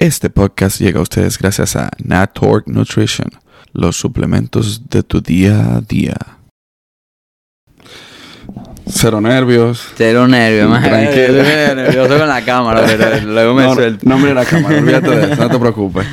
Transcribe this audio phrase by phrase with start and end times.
[0.00, 3.28] Este podcast llega a ustedes gracias a Natork Nutrition,
[3.74, 6.16] los suplementos de tu día a día.
[8.86, 9.86] Cero nervios.
[9.96, 11.42] Cero nervios, más Tranquilo.
[11.74, 14.08] nervioso con la cámara, pero luego me no, suelto.
[14.08, 16.06] No mire la cámara, olvídate de eso, no te preocupes.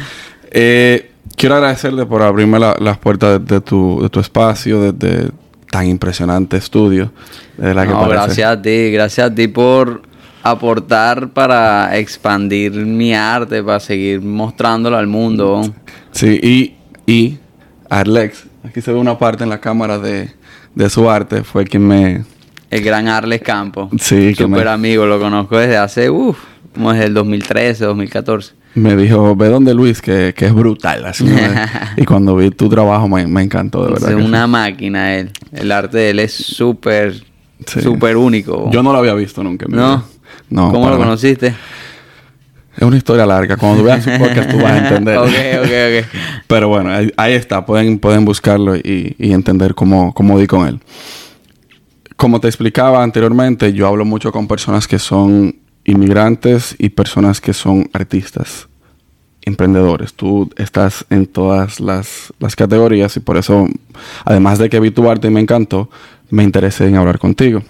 [0.51, 4.91] Eh, quiero agradecerte por abrirme la- las puertas de, de tu, de tu espacio, de,
[4.91, 5.31] de
[5.71, 7.13] tan impresionante estudio.
[7.57, 10.01] De la que No, parece- gracias a ti, gracias a ti por
[10.51, 15.61] aportar para expandir mi arte, para seguir mostrándolo al mundo.
[16.11, 16.75] Sí, y,
[17.11, 17.37] y
[17.89, 20.29] Arlex, aquí se ve una parte en la cámara de,
[20.75, 22.23] de su arte, fue quien me...
[22.69, 23.89] El gran Arles Campo.
[23.97, 26.37] Sí, que me- amigo, lo conozco desde hace, uff,
[26.73, 28.53] como desde el 2013, 2014.
[28.75, 31.05] Me dijo, ve donde Luis, que, que es brutal.
[31.05, 31.25] así
[31.97, 34.09] y cuando vi tu trabajo me, me encantó, de verdad.
[34.11, 34.51] Es una sí.
[34.51, 35.31] máquina él.
[35.53, 37.23] El arte de él es súper,
[37.65, 37.81] Sí.
[37.81, 38.69] súper único.
[38.71, 39.65] Yo no lo había visto nunca.
[39.65, 39.87] en mi ¿No?
[39.97, 40.05] vida.
[40.49, 40.71] No.
[40.71, 41.55] ¿Cómo lo conociste?
[42.75, 43.57] Es una historia larga.
[43.57, 45.17] Cuando tú veas su podcast tú vas a entender.
[45.19, 46.21] ok, ok, ok.
[46.47, 47.65] Pero bueno, ahí, ahí está.
[47.65, 50.79] Pueden, pueden buscarlo y, y entender cómo, cómo di con él.
[52.15, 55.55] Como te explicaba anteriormente, yo hablo mucho con personas que son
[55.87, 58.67] inmigrantes y personas que son artistas,
[59.41, 60.13] emprendedores.
[60.13, 63.67] Tú estás en todas las, las categorías y por eso,
[64.25, 65.89] además de que vi tu arte y me encantó,
[66.29, 67.63] me interesé en hablar contigo.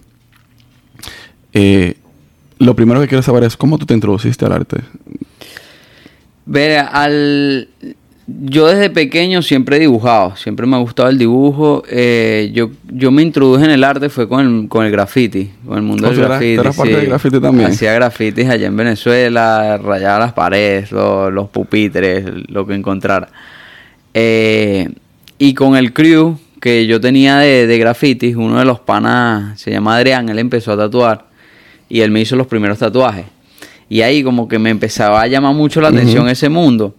[1.53, 1.97] Eh,
[2.59, 4.77] lo primero que quiero saber es cómo tú te introduciste al arte.
[6.45, 7.67] Ver, al...
[8.29, 11.83] Yo desde pequeño siempre he dibujado, siempre me ha gustado el dibujo.
[11.89, 15.77] eh, yo, yo me introduje en el arte fue con el, con el graffiti, con
[15.77, 16.59] el mundo O del sea, eras- graffiti.
[16.59, 17.69] eras parte del graffiti también.
[17.69, 23.29] Hacía grafitis allá en Venezuela, rayaba las paredes, lo- los pupitres, lo que encontrara.
[24.13, 24.89] Eh,
[25.37, 29.71] y con el crew que yo tenía de, de grafitis, uno de los panas se
[29.71, 31.26] llama Adrián, él empezó a tatuar
[31.89, 33.25] y él me hizo los primeros tatuajes.
[33.89, 36.93] Y ahí como que me empezaba a llamar mucho la atención ese mundo.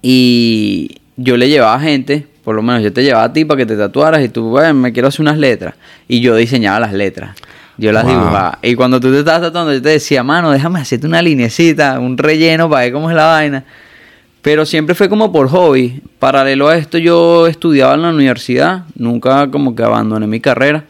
[0.00, 3.66] Y yo le llevaba gente, por lo menos yo te llevaba a ti para que
[3.66, 5.74] te tatuaras y tú, bueno, me quiero hacer unas letras.
[6.08, 7.36] Y yo diseñaba las letras.
[7.78, 8.12] Yo las Wow.
[8.12, 8.58] dibujaba.
[8.62, 12.18] Y cuando tú te estabas tatuando, yo te decía, mano, déjame hacerte una linecita, un
[12.18, 13.64] relleno para ver cómo es la vaina.
[14.42, 16.02] Pero siempre fue como por hobby.
[16.18, 18.84] Paralelo a esto, yo estudiaba en la universidad.
[18.96, 20.84] Nunca como que abandoné mi carrera.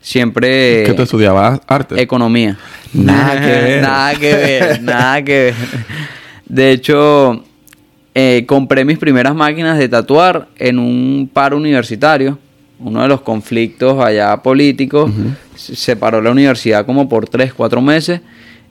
[0.00, 0.84] Siempre...
[0.86, 1.60] ¿Qué tú estudiabas?
[1.66, 2.00] Arte.
[2.00, 2.56] Economía.
[2.94, 3.82] Nada que ver.
[3.82, 5.54] nada que ver, nada que ver.
[6.46, 7.44] De hecho,
[8.14, 12.38] eh, compré mis primeras máquinas de tatuar en un paro universitario.
[12.78, 15.10] Uno de los conflictos allá políticos
[15.54, 18.22] se- separó la universidad como por tres, cuatro meses.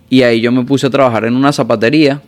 [0.10, 2.20] Y ahí yo me puse a trabajar en una zapatería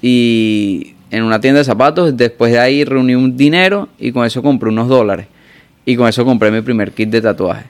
[0.00, 2.16] y en una tienda de zapatos.
[2.16, 5.26] Después de ahí reuní un dinero y con eso compré unos dólares.
[5.84, 7.64] Y con eso compré mi primer kit de tatuaje.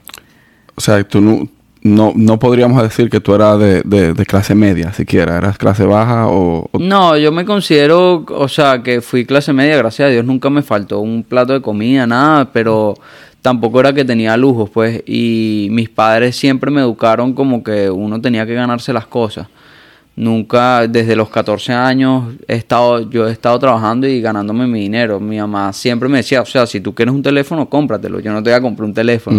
[0.76, 1.48] O sea, tú no,
[1.82, 5.36] no, no podríamos decir que tú eras de, de- de clase media, siquiera.
[5.36, 6.68] ¿Eras clase baja o...?
[6.72, 10.50] o- No, yo me considero, o sea, que fui clase media, gracias a Dios nunca
[10.50, 12.94] me faltó un plato de comida, nada, pero
[13.42, 18.20] tampoco era que tenía lujos, pues, y mis padres siempre me educaron como que uno
[18.20, 19.46] tenía que ganarse las cosas.
[20.16, 25.18] Nunca, desde los 14 años, he estado, yo he estado trabajando y ganándome mi dinero.
[25.18, 28.20] Mi mamá siempre me decía, o sea, si tú quieres un teléfono, cómpratelo.
[28.20, 29.36] Yo no te voy a comprar un teléfono.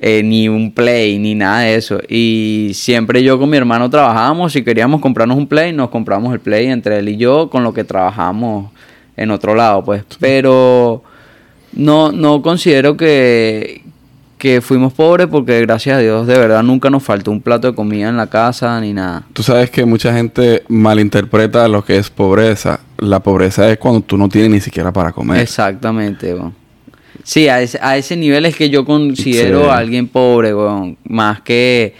[0.00, 2.00] Eh, ni un Play, ni nada de eso.
[2.08, 4.52] Y siempre yo con mi hermano trabajábamos.
[4.52, 7.72] Si queríamos comprarnos un Play, nos compramos el Play entre él y yo, con lo
[7.72, 8.70] que trabajamos
[9.16, 10.04] en otro lado, pues.
[10.20, 11.02] Pero
[11.72, 13.82] no, no considero que,
[14.38, 17.74] que fuimos pobres porque gracias a Dios de verdad nunca nos faltó un plato de
[17.74, 19.24] comida en la casa ni nada.
[19.32, 22.80] Tú sabes que mucha gente malinterpreta lo que es pobreza.
[22.98, 25.40] La pobreza es cuando tú no tienes ni siquiera para comer.
[25.40, 26.67] Exactamente, weón.
[27.28, 29.68] Sí, a ese, a ese nivel es que yo considero Sí.
[29.68, 30.96] a alguien pobre, weón.
[31.06, 31.92] Más que,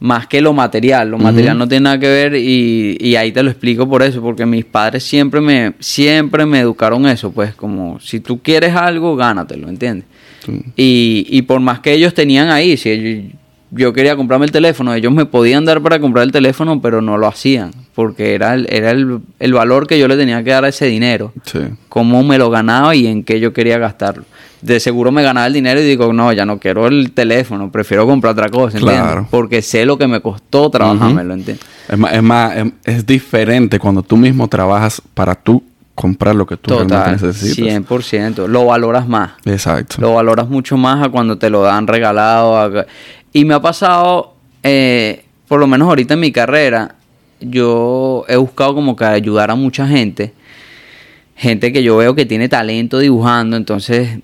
[0.00, 1.12] más que lo material.
[1.12, 4.20] Lo material no tiene nada que ver y, y ahí te lo explico por eso.
[4.20, 7.30] Porque mis padres siempre me, siempre me educaron eso.
[7.30, 10.06] Pues como, si tú quieres algo, gánatelo, ¿entiendes?
[10.76, 13.32] Y, y por más que ellos tenían ahí, si ellos-
[13.70, 17.18] yo quería comprarme el teléfono, ellos me podían dar para comprar el teléfono, pero no
[17.18, 20.64] lo hacían, porque era, el, era el, el valor que yo le tenía que dar
[20.64, 21.60] a ese dinero, Sí.
[21.88, 24.24] cómo me lo ganaba y en qué yo quería gastarlo.
[24.62, 28.06] De seguro me ganaba el dinero y digo, no, ya no quiero el teléfono, prefiero
[28.06, 29.02] comprar otra cosa, ¿entiendes?
[29.02, 29.28] Claro.
[29.30, 31.64] Porque sé lo que me costó trabajármelo, ¿entiendes?
[31.88, 35.62] Es más, es, más es, es diferente cuando tú mismo trabajas para tú
[35.94, 37.66] comprar lo que tú Total, realmente necesitas.
[37.88, 39.32] 100%, lo valoras más.
[39.44, 39.96] Exacto.
[40.00, 42.56] Lo valoras mucho más a cuando te lo dan regalado.
[42.56, 42.86] a-
[43.32, 46.94] Y me ha pasado, eh, por lo menos ahorita en mi carrera,
[47.40, 50.32] yo he buscado como que ayudar a mucha gente.
[51.36, 53.56] Gente que yo veo que tiene talento dibujando.
[53.56, 54.18] Entonces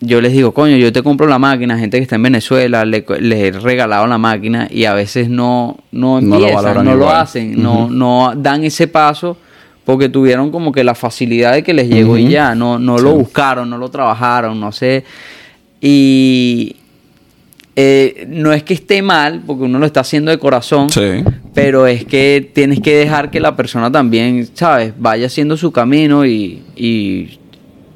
[0.00, 1.78] yo les digo, coño, yo te compro la máquina.
[1.78, 5.76] Gente que está en Venezuela, le, le he regalado la máquina y a veces no,
[5.92, 9.36] no No lo empiezan, no lo, hacen, no, no dan ese paso
[9.84, 13.12] porque tuvieron como que la facilidad de que les llegó y ya, no, no lo
[13.12, 15.04] buscaron, no lo trabajaron, no sé.
[15.80, 16.76] Y
[17.76, 21.24] eh, no es que esté mal, porque uno lo está haciendo de corazón, Sí.
[21.54, 24.92] pero es que tienes que dejar que la persona también, ¿sabes?
[24.98, 27.38] Vaya haciendo su camino y, y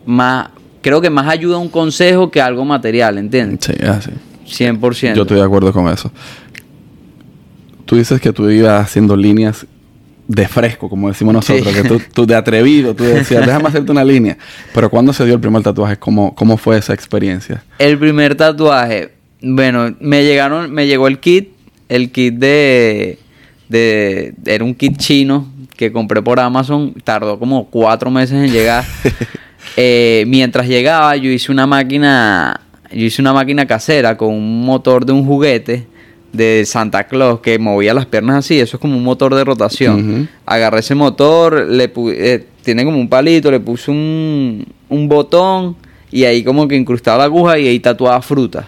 [0.07, 0.49] más,
[0.81, 3.61] creo que más ayuda un consejo que algo material, ¿entiendes?
[3.67, 4.11] Sí, así.
[4.47, 5.15] 100%.
[5.15, 6.11] Yo estoy de acuerdo con eso.
[7.85, 9.67] Tú dices que tú ibas haciendo líneas
[10.27, 11.83] de fresco, como decimos nosotros, Sí.
[11.83, 14.39] que tú, tú de atrevido, tú decías, déjame hacerte una línea.
[14.73, 17.63] Pero cuando se dio el primer tatuaje, ¿cómo, cómo fue esa experiencia?
[17.79, 19.13] El primer tatuaje,
[19.45, 21.51] bueno, me llegaron, me llegó el kit,
[21.89, 23.19] el kit de,
[23.69, 25.47] de, era un kit chino
[25.77, 28.85] que compré por Amazon, tardó como cuatro meses en llegar.
[29.77, 32.61] Eh, mientras llegaba, yo hice una máquina,
[32.93, 35.87] yo hice una máquina casera con un motor de un juguete
[36.33, 40.29] de Santa Claus que movía las piernas así, eso es como un motor de rotación.
[40.45, 45.77] Agarré ese motor, le eh, tiene como un palito, le puse un, un botón
[46.11, 48.67] y ahí como que incrustaba la aguja y ahí tatuaba frutas,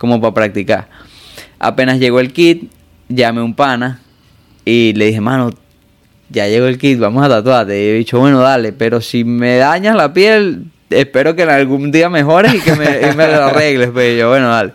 [0.00, 0.88] como para practicar.
[1.58, 2.72] Apenas llegó el kit,
[3.10, 4.00] llamé a un pana
[4.64, 5.50] y le dije, mano,
[6.30, 7.78] ya llegó el kit, vamos a tatuarte.
[7.78, 11.92] Y he dicho, bueno, dale, pero si me dañas la piel, espero que en algún
[11.92, 13.90] día mejores y que me, y me lo arregles.
[13.90, 14.72] Pues Y yo, bueno, dale.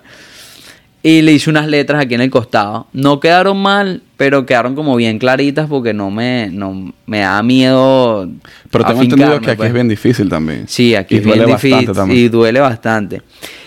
[1.02, 2.86] Y le hice unas letras aquí en el costado.
[2.94, 8.30] No quedaron mal, pero quedaron como bien claritas porque no me, no, me da miedo.
[8.70, 9.68] Pero tengo entendido que aquí pues.
[9.70, 10.66] es bien difícil también.
[10.68, 13.24] Sí, aquí y es bien difícil y duele bastante.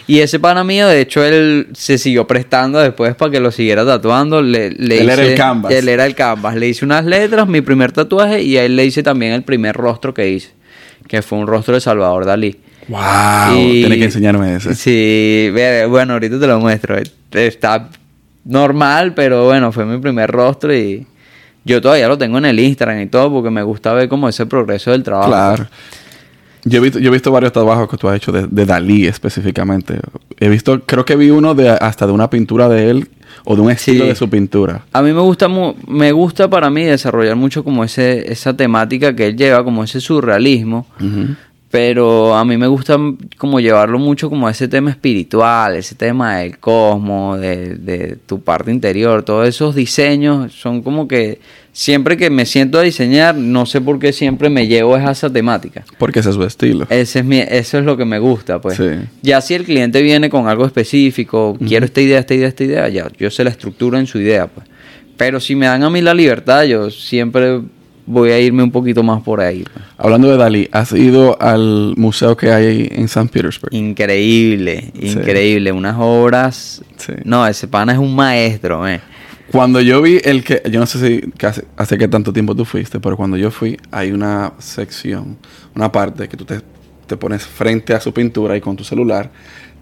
[0.08, 3.84] Y ese pana mío, de hecho, él se siguió prestando después para que lo siguiera
[3.84, 4.42] tatuando.
[4.42, 5.70] Le, le Él era el canvas.
[5.72, 6.56] Él era el canvas.
[6.56, 9.76] Le hice unas letras, mi primer tatuaje, y a él le hice también el primer
[9.76, 10.50] rostro que hice,
[11.06, 12.56] que fue un rostro de Salvador Dalí.
[12.88, 13.54] ¡Wow!
[13.58, 14.74] Y- Tienes que enseñarme ese.
[14.74, 15.50] Sí,
[15.88, 16.96] bueno, ahorita te lo muestro.
[17.32, 17.90] Está
[18.44, 21.06] normal, pero bueno, fue mi primer rostro y
[21.64, 24.46] yo todavía lo tengo en el Instagram y todo porque me gusta ver como ese
[24.46, 25.28] progreso del trabajo.
[25.28, 25.66] Claro.
[26.64, 29.06] Yo he visto, yo he visto varios trabajos que tú has hecho de, de Dalí
[29.06, 30.00] específicamente.
[30.40, 33.08] He visto, creo que vi uno de hasta de una pintura de él
[33.44, 34.08] o de un estilo Sí.
[34.08, 34.82] de su pintura.
[34.92, 35.48] A mí me gusta
[35.86, 40.00] me gusta para mí desarrollar mucho como ese esa temática que él lleva, como ese
[40.00, 40.86] surrealismo,
[41.70, 42.96] pero a mí me gusta
[43.36, 48.40] como llevarlo mucho como a ese tema espiritual, ese tema del cosmos, de, de tu
[48.40, 51.40] parte interior, todos esos diseños son como que
[51.78, 55.30] siempre que me siento a diseñar, no sé por qué siempre me llevo a esa
[55.30, 55.84] temática.
[55.96, 56.88] Porque ese es su estilo.
[56.90, 58.76] Ese es mi, eso es lo que me gusta, pues.
[58.78, 59.06] Sí.
[59.22, 62.88] Ya si el cliente viene con algo específico, quiero esta idea, esta idea, esta idea,
[62.88, 64.66] ya, yo se la estructuro en su idea, pues.
[65.16, 67.60] Pero si me dan a mí la libertad, yo siempre
[68.06, 69.62] voy a irme un poquito más por ahí.
[69.72, 69.84] pues.
[69.98, 73.72] Hablando de Dalí, ¿has ido al museo que hay en San Petersburg?
[73.72, 75.10] Increíble, Sí.
[75.10, 75.70] increíble.
[75.70, 76.82] Unas obras.
[76.96, 77.12] Sí.
[77.24, 79.00] No, ese pana es un maestro, eh.
[79.52, 82.54] Cuando yo vi el que, yo no sé si que hace, hace qué tanto tiempo
[82.54, 85.36] tú fuiste, pero cuando yo fui, hay una sección,
[85.74, 86.60] una parte que tú te,
[87.06, 89.30] te pones frente a su pintura y con tu celular,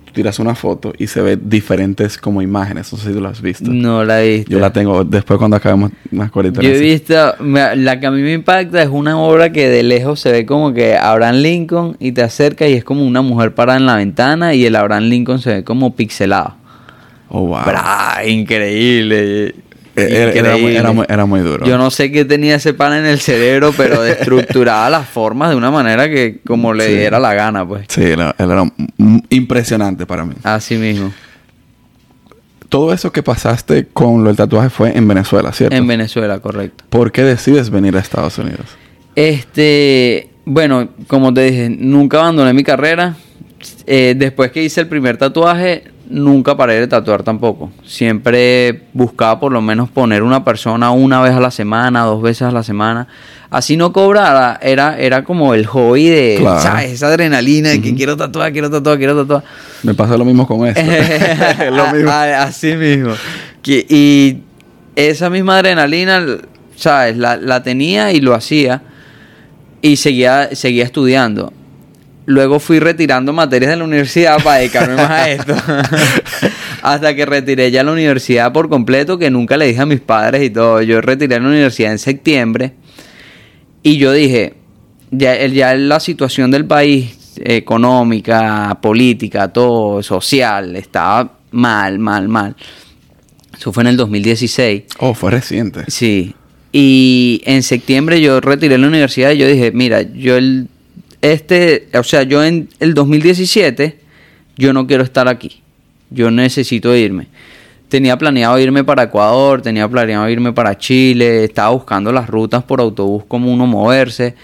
[0.04, 2.92] tú tiras una foto y se ve diferentes como imágenes.
[2.92, 3.68] No sé si tú lo has visto.
[3.72, 4.50] No la he visto.
[4.52, 6.62] Yo la tengo después cuando acabemos más ahorita.
[6.62, 9.82] Yo he visto, me- la que a mí me impacta es una obra que de
[9.82, 13.52] lejos se ve como que Abraham Lincoln y te acerca y es como una mujer
[13.54, 16.54] parada en la ventana y el Abraham Lincoln se ve como pixelado.
[17.28, 17.64] Oh, wow.
[17.64, 19.54] Bra, increíble.
[19.98, 20.40] Eh, Era, era muy,
[20.72, 20.78] increíble.
[20.78, 21.64] era muy- era muy duro.
[21.66, 25.56] Yo no sé qué tenía ese pana en el cerebro, pero estructuraba las formas de
[25.56, 26.94] una manera que como le Sí.
[26.96, 27.86] diera la gana, pues.
[27.88, 28.64] Sí, él, era
[29.30, 30.34] impresionante para mí.
[30.42, 31.12] Así mismo.
[32.68, 35.74] Todo eso que pasaste con lo del tatuaje fue en Venezuela, ¿cierto?
[35.76, 36.84] En Venezuela, correcto.
[36.90, 38.66] ¿Por qué decides venir a Estados Unidos?
[39.14, 43.14] Este, bueno, como te dije, nunca abandoné mi carrera.
[43.86, 47.70] Eh, después que hice el primer tatuaje, nunca paré de tatuar tampoco.
[47.84, 52.42] Siempre buscaba por lo menos poner una persona una vez a la semana, dos veces
[52.42, 53.08] a la semana.
[53.50, 56.60] Así no cobrara, era, era como el hobby de, Claro.
[56.60, 56.92] ¿sabes?
[56.92, 59.44] Esa adrenalina de que quiero tatuar, quiero tatuar, quiero tatuar.
[59.82, 60.80] Me pasa lo mismo con esto.
[60.80, 62.10] Es lo mismo.
[62.10, 63.12] Así mismo.
[63.62, 64.38] Que- y
[64.96, 66.24] esa misma adrenalina,
[66.74, 67.16] ¿sabes?
[67.16, 68.82] La, la tenía y lo hacía.
[69.82, 71.52] Y seguía, seguía estudiando.
[72.26, 75.54] Luego fui retirando materias de la universidad para dedicarme más a esto.
[76.82, 80.42] Hasta que retiré ya la universidad por completo, que nunca le dije a mis padres
[80.42, 80.82] y todo.
[80.82, 82.72] Yo retiré la universidad en septiembre.
[83.82, 84.54] Y yo dije,
[85.12, 92.56] ya, ya la situación del país, económica, política, todo, social, estaba mal, mal, mal.
[93.56, 94.82] Eso fue en el 2016.
[94.98, 95.84] Oh, fue reciente.
[95.88, 96.34] Sí.
[96.72, 100.68] Y en septiembre yo retiré la universidad y yo dije, mira, yo el,
[101.32, 103.98] este, o sea, yo en el 2017,
[104.56, 105.62] yo no quiero estar aquí.
[106.10, 107.26] Yo necesito irme.
[107.88, 112.80] tenía planeado irme para Ecuador, tenía planeado irme para Chile, estaba buscando las rutas por
[112.80, 114.34] autobús, como uno moverse.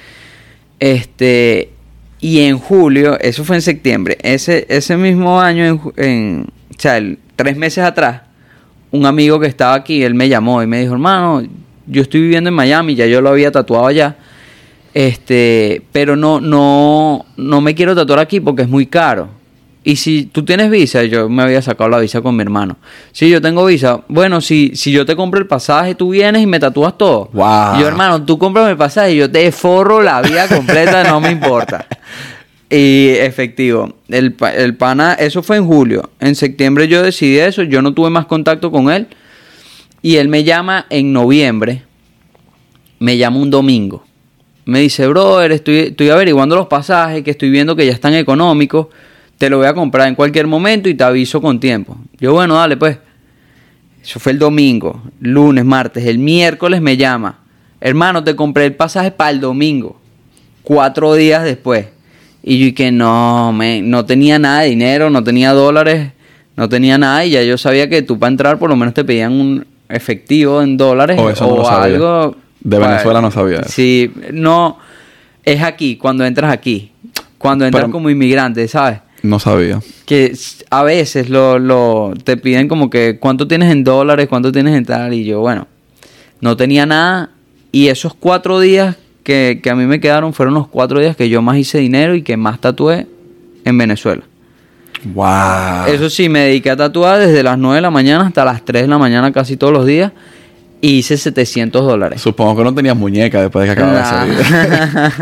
[0.78, 1.70] Este,
[2.20, 7.00] y en julio, eso fue en septiembre, ese, ese mismo año, en, en, o sea,
[7.36, 8.22] tres meses atrás,
[8.90, 11.42] un amigo que estaba aquí, él me llamó y me dijo, hermano,
[11.86, 14.16] yo estoy viviendo en Miami, ya yo lo había tatuado allá,
[14.94, 19.28] este, pero no, no, no me quiero tatuar aquí porque es muy caro.
[19.84, 22.76] Y si tú tienes visa, yo me había sacado la visa con mi hermano.
[23.11, 26.46] Si yo tengo visa, bueno, si, si yo te compro el pasaje, tú vienes y
[26.46, 27.30] me tatúas todo.
[27.32, 27.76] Wow.
[27.76, 31.20] Y yo, hermano, tú compras el pasaje y yo te forro la vida completa, no
[31.20, 31.87] me importa.
[32.75, 36.08] Y efectivo, el, el pana, eso fue en julio.
[36.20, 39.08] En septiembre yo decidí eso, yo no tuve más contacto con él.
[40.00, 41.82] Y él me llama en noviembre,
[42.99, 44.06] me llama un domingo.
[44.64, 48.88] Me dice, brother, estoy, estoy averiguando los pasajes, que estoy viendo que ya están económicos.
[49.38, 51.97] Te lo voy a comprar en cualquier momento y te aviso con tiempo.
[52.21, 52.99] Yo, bueno, dale pues.
[54.02, 56.04] Eso fue el domingo, lunes, martes.
[56.07, 57.38] El miércoles me llama.
[57.81, 59.97] Hermano, te compré el pasaje para el domingo.
[60.62, 61.87] Cuatro días después.
[62.42, 66.12] Y yo y que no, me, no tenía nada de dinero, no tenía dólares,
[66.57, 67.25] no tenía nada.
[67.25, 70.62] Y ya yo sabía que tú para entrar por lo menos te pedían un efectivo
[70.62, 72.37] en dólares Oh, no o algo.
[72.62, 73.69] De Venezuela no sabía eso.
[73.69, 74.78] Sí, no.
[75.45, 76.92] Es aquí, cuando entras aquí.
[77.38, 79.00] Cuando entras Pero- como inmigrante, ¿sabes?
[79.23, 79.81] No sabía.
[80.04, 80.37] que
[80.71, 84.85] a veces lo, lo te piden como que cuánto tienes en dólares, cuánto tienes en
[84.85, 85.69] tal, y yo, bueno,
[86.40, 87.31] no tenía nada,
[87.71, 91.28] y esos cuatro días que, que a mí me quedaron fueron los cuatro días que
[91.28, 93.07] yo más hice dinero y que más tatué
[93.64, 94.25] en Venezuela.
[95.04, 95.87] Wow.
[95.87, 98.83] Eso sí, me dediqué a tatuar desde las 9 de la mañana hasta las 3
[98.83, 100.11] de la mañana casi todos los días,
[100.84, 102.20] y hice 700 dólares.
[102.20, 105.12] Supongo que no tenías muñeca después de que acababa de salir.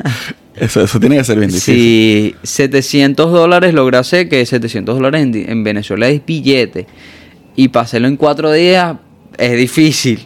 [0.57, 1.75] eso, eso tiene que ser bien difícil.
[1.75, 6.87] Sí, 700 dólares logré hacer, que 700 dólares en, en Venezuela es billete.
[7.57, 8.97] Y para hacerlo en cuatro días
[9.37, 10.21] es difícil.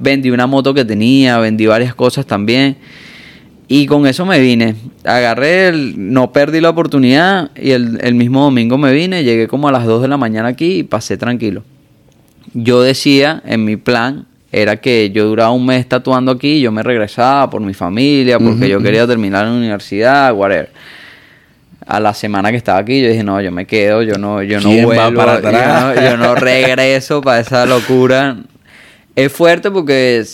[0.00, 2.76] Vendí una moto que tenía, vendí varias cosas también.
[3.68, 4.74] Y con eso me vine.
[5.04, 9.22] Agarré, el, no perdí la oportunidad y el, el mismo domingo me vine.
[9.22, 11.62] Llegué como a las 2 de la mañana aquí y pasé tranquilo.
[12.54, 14.26] Yo decía, en mi plan,
[14.56, 18.38] era que yo duraba un mes tatuando aquí y yo me regresaba por mi familia,
[18.38, 20.70] porque yo quería terminar la universidad, whatever.
[21.86, 24.60] A la semana que estaba aquí, yo dije, no, yo me quedo, yo no, yo
[24.60, 25.40] no ¿Quién va vuelvo, para
[25.94, 28.36] yo no- yo no regreso para esa locura.
[29.16, 30.24] Es fuerte porque,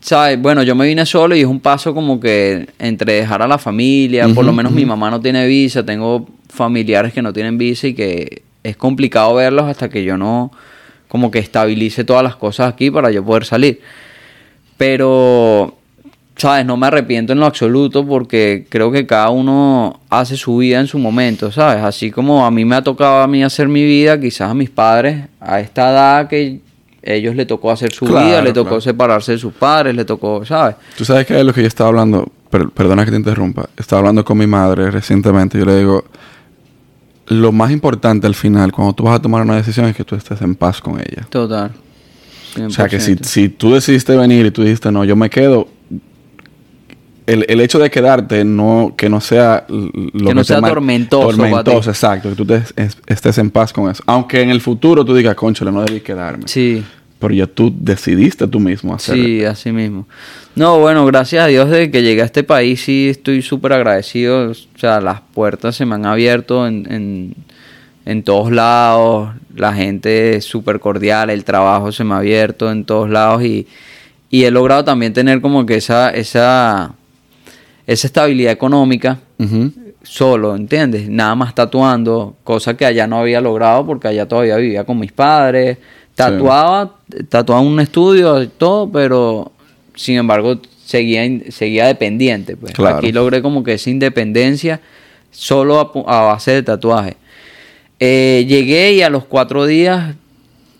[0.00, 0.40] ¿sabes?
[0.40, 3.56] Bueno, yo me vine solo y es un paso como que entre dejar a la
[3.58, 7.86] familia, por lo menos mi mamá no tiene visa, tengo familiares que no tienen visa
[7.88, 10.52] y que es complicado verlos hasta que yo no
[11.12, 13.82] como que estabilice todas las cosas aquí para yo poder salir.
[14.78, 15.74] Pero,
[16.36, 16.64] ¿sabes?
[16.64, 20.86] No me arrepiento en lo absoluto porque creo que cada uno hace su vida en
[20.86, 21.84] su momento, ¿sabes?
[21.84, 24.70] Así como a mí me ha tocado a mí hacer mi vida, quizás a mis
[24.70, 26.60] padres a esta edad que
[27.02, 28.80] ellos le tocó hacer su Claro, vida, le tocó claro.
[28.80, 30.76] separarse de sus padres, le tocó, ¿sabes?
[30.96, 33.98] Tú sabes que es lo que yo estaba hablando, per- perdona que te interrumpa, estaba
[34.00, 36.04] hablando con mi madre recientemente, yo le digo,
[37.32, 40.14] lo más importante al final, cuando tú vas a tomar una decisión, es que tú
[40.14, 41.26] estés en paz con ella.
[41.30, 41.70] Total.
[42.66, 43.24] O sea, que si, 100%.
[43.24, 45.68] si tú decidiste venir y tú dijiste, no, yo me quedo,
[47.26, 51.90] el, el hecho de quedarte, no que no sea lo Que no sea tormentoso Tormentoso,
[51.90, 52.30] exacto.
[52.30, 54.02] Que tú te- es- estés en paz con eso.
[54.06, 56.44] Aunque en el futuro tú digas, conchale, no debí quedarme.
[56.46, 56.82] Sí.
[57.22, 59.22] Pero ya tú decidiste tú mismo hacerlo.
[59.22, 60.08] Sí, así mismo.
[60.56, 64.50] No, bueno, gracias a Dios de que llegué a este país sí estoy súper agradecido.
[64.50, 67.34] O sea, las puertas se me han abierto en, en,
[68.06, 69.30] en todos lados.
[69.54, 73.68] La gente es súper cordial, el trabajo se me ha abierto en todos lados y,
[74.28, 76.92] y he logrado también tener como que esa, esa,
[77.86, 79.20] esa estabilidad económica
[80.02, 81.08] solo, ¿entiendes?
[81.08, 85.12] Nada más tatuando, cosa que allá no había logrado porque allá todavía vivía con mis
[85.12, 85.78] padres,
[86.30, 86.96] tatuaba,
[87.28, 89.52] tatuaba en un estudio y todo, pero
[89.94, 92.56] sin embargo seguía, seguía dependiente.
[92.56, 92.72] Pues.
[92.72, 92.98] Claro.
[92.98, 94.80] Aquí logré como que esa independencia
[95.30, 97.16] solo a, base de tatuaje.
[97.98, 100.14] Eh, llegué y a los cuatro días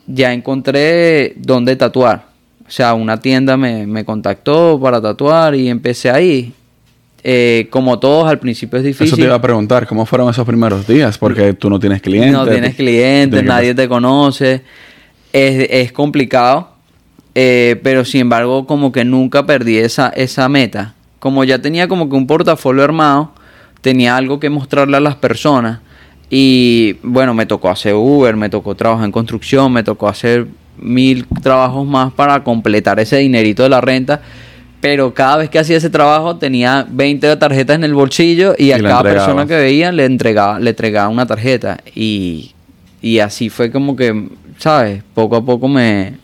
[0.07, 2.27] ya encontré dónde tatuar.
[2.67, 6.53] O sea, una tienda me, me contactó para tatuar y empecé ahí.
[7.25, 9.07] Eh, como todos, al principio es difícil.
[9.07, 11.19] Eso te iba a preguntar, ¿cómo fueron esos primeros días?
[11.19, 12.33] Porque tú no tienes clientes.
[12.33, 14.63] No tienes clientes, tienes nadie te conoce.
[15.33, 16.69] Es, es complicado.
[17.35, 20.95] eh, pero sin embargo, como que nunca perdí esa, esa meta.
[21.19, 23.33] Como ya tenía como que un portafolio armado,
[23.81, 25.81] tenía algo que mostrarle a las personas.
[26.29, 30.47] Y bueno, me tocó hacer Uber, me tocó trabajar en construcción, me tocó hacer
[30.79, 34.21] mil trabajos más para completar ese dinerito de la renta.
[34.81, 38.79] Pero cada vez que hacía ese trabajo tenía 20 tarjetas en el bolsillo y a
[38.79, 41.79] Y cada persona que veía le entregaba, le entregaba una tarjeta.
[41.95, 42.53] Y,
[43.01, 44.29] y así fue como que,
[44.63, 45.03] ¿sabes?
[45.15, 46.15] Poco a poco me...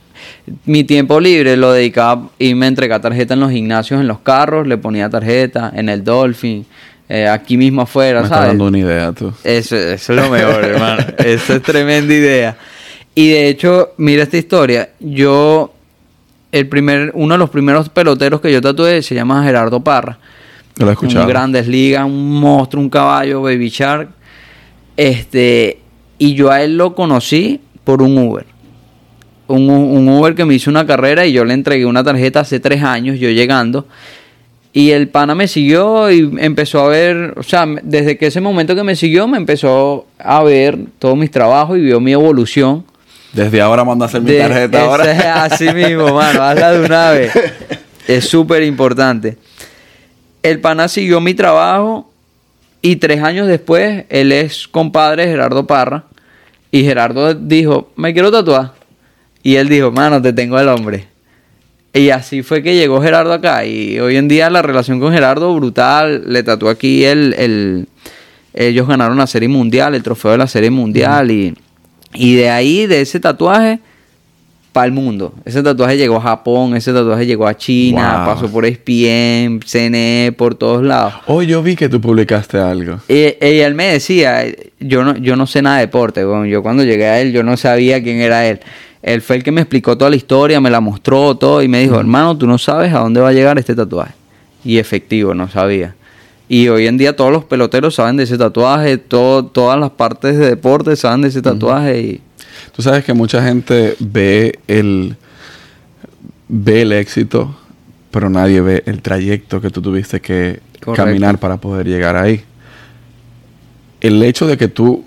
[0.65, 4.21] Mi tiempo libre lo dedicaba a irme a entregar tarjeta en los gimnasios, en los
[4.21, 6.65] carros, le ponía tarjeta, en el Dolphin,
[7.09, 8.39] eh, aquí mismo afuera, Me ¿sabes?
[8.39, 9.33] está dando una idea tú.
[9.45, 11.05] Eso, eso es lo mejor, hermano.
[11.19, 12.57] Eso es tremenda idea.
[13.15, 14.91] Y de hecho, mira esta historia.
[15.01, 15.75] Yo,
[16.53, 20.19] el primer, uno de los primeros peloteros que yo tatué se llama Gerardo Parra.
[20.77, 21.25] Lo he escuchado.
[21.25, 24.09] Un grandes ligas, un monstruo, un caballo, Baby Shark.
[24.97, 25.81] Este,
[26.19, 28.45] y yo a él lo conocí por un Uber.
[29.47, 32.61] Un, un Uber que me hizo una carrera y yo le entregué una tarjeta hace
[32.61, 33.87] tres años, yo llegando.
[34.75, 38.75] Y el pana me siguió y empezó a ver, o sea, desde que ese momento
[38.75, 42.85] que me siguió, me empezó a ver todos mis trabajos y vio mi evolución.
[43.33, 45.45] Desde ahora mando a hacer mi tarjeta ahora.
[45.45, 47.33] Así mismo, mano, hazla de una vez.
[48.07, 49.39] Es súper importante.
[50.43, 52.13] El pana siguió mi trabajo
[52.83, 56.05] y tres años después, él es compadre de Gerardo Parra.
[56.71, 58.75] Y Gerardo dijo, me quiero tatuar.
[59.43, 61.07] Y él dijo, mano, te tengo al hombre.
[61.95, 63.65] Y así fue que llegó Gerardo acá.
[63.65, 66.25] Y hoy en día la relación con Gerardo, brutal.
[66.27, 67.89] Le tatuó aquí el, el-
[68.55, 71.31] ellos ganaron la serie mundial, el trofeo de la serie mundial.
[71.31, 71.55] y,
[72.15, 73.79] y de ahí, de ese tatuaje,
[74.79, 75.33] para el mundo.
[75.45, 78.35] Ese tatuaje llegó a Japón, ese tatuaje llegó a China, Wow.
[78.35, 81.15] pasó por ESPN, CNE, por todos lados.
[81.27, 83.01] Hoy yo vi que tú publicaste algo.
[83.09, 84.45] Y, y él me decía,
[84.79, 86.47] yo no, yo no sé nada de deporte, weón.
[86.47, 88.61] yo cuando llegué a él, yo no sabía quién era él.
[89.03, 91.81] Él fue el que me explicó toda la historia, me la mostró todo y me
[91.81, 94.13] dijo, hermano, tú no sabes a dónde va a llegar este tatuaje.
[94.65, 95.97] Y efectivo, no sabía.
[96.49, 100.39] Y hoy en día todos los peloteros saben de ese tatuaje, todo, todas las partes
[100.39, 102.21] de deporte saben de ese tatuaje y...
[102.75, 105.17] Tú sabes que mucha gente ve el
[106.49, 107.55] ve el éxito,
[108.11, 111.05] pero nadie ve el trayecto que tú tuviste que Correcto.
[111.05, 112.43] caminar para poder llegar ahí.
[114.01, 115.05] El hecho de que tú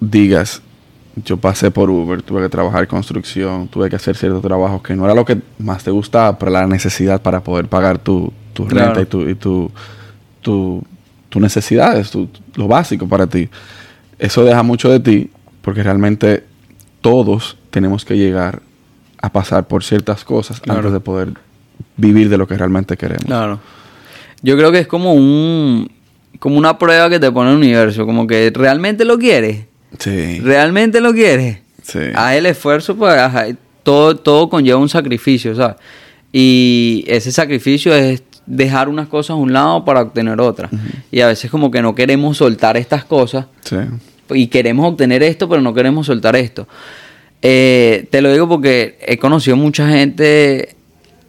[0.00, 0.62] digas,
[1.24, 5.04] yo pasé por Uber, tuve que trabajar construcción, tuve que hacer ciertos trabajos que no
[5.04, 8.86] era lo que más te gustaba, pero la necesidad para poder pagar tu, tu Claro.
[8.94, 9.70] renta y tu, y tu,
[10.40, 10.82] tu,
[11.28, 13.48] tus necesidades, tu- lo básico para ti.
[14.18, 15.30] Eso deja mucho de ti,
[15.62, 16.44] porque realmente
[17.00, 18.60] todos tenemos que llegar
[19.22, 20.80] a pasar por ciertas cosas Claro.
[20.80, 21.28] antes de poder
[21.96, 23.24] vivir de lo que realmente queremos.
[23.24, 23.60] Claro.
[24.42, 25.90] Yo creo que es como un
[26.38, 29.66] como una prueba que te pone el universo, como que realmente lo quieres,
[29.98, 30.40] Sí.
[30.40, 31.58] realmente lo quieres.
[31.82, 31.98] Sí.
[32.14, 33.46] Haz el esfuerzo, pues ajá,
[33.82, 35.76] todo, todo conlleva un sacrificio, ¿sabes?
[36.32, 40.70] Y ese sacrificio es dejar unas cosas a un lado para obtener otras.
[41.10, 43.76] Y a veces como que no queremos soltar estas cosas Sí.
[44.34, 46.66] Y queremos obtener esto, pero no queremos soltar esto.
[47.42, 50.76] Eh, te lo digo porque he conocido mucha gente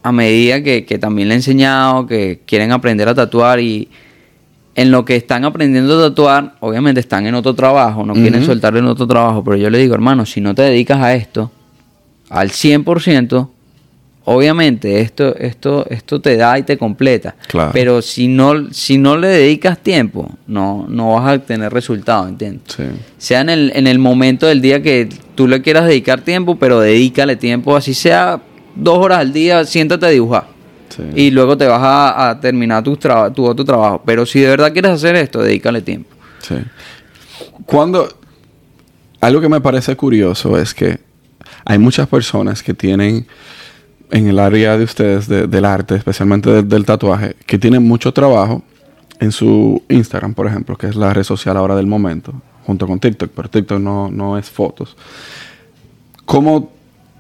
[0.04, 3.90] a medida que, que también le he enseñado, que quieren aprender a tatuar y
[4.76, 8.76] en lo que están aprendiendo a tatuar, obviamente están en otro trabajo, no quieren soltar
[8.78, 11.52] en otro trabajo, pero yo le digo, hermano, si no te dedicas a esto
[12.30, 13.50] al 100%,
[14.26, 17.36] obviamente esto, esto, esto te da y te completa.
[17.48, 17.72] Claro.
[17.74, 22.62] Pero si no, si no le dedicas tiempo, no, no vas a tener resultados, ¿entiendes?
[22.76, 22.84] Sí.
[23.18, 26.80] Sea en el, en el momento del día que tú le quieras dedicar tiempo, pero
[26.80, 28.42] dedícale tiempo, así sea
[28.76, 30.48] dos horas al día, siéntate a dibujar.
[30.90, 31.04] Sí.
[31.16, 34.02] Y luego te vas a, a terminar tu, traba- tu otro trabajo.
[34.06, 36.10] Pero si de verdad quieres hacer esto, dedícale tiempo.
[36.42, 36.56] Sí.
[37.66, 38.08] Cuando.
[39.22, 41.00] Algo que me parece curioso es que
[41.64, 43.28] hay muchas personas que tienen
[44.12, 48.12] en el área de ustedes, de- del arte, especialmente de- del tatuaje, que tienen mucho
[48.14, 48.62] trabajo
[49.20, 52.34] en su Instagram, por ejemplo, que es la red social ahora del momento,
[52.66, 54.96] junto con TikTok, pero TikTok no, no es fotos.
[56.26, 56.72] ¿Cómo,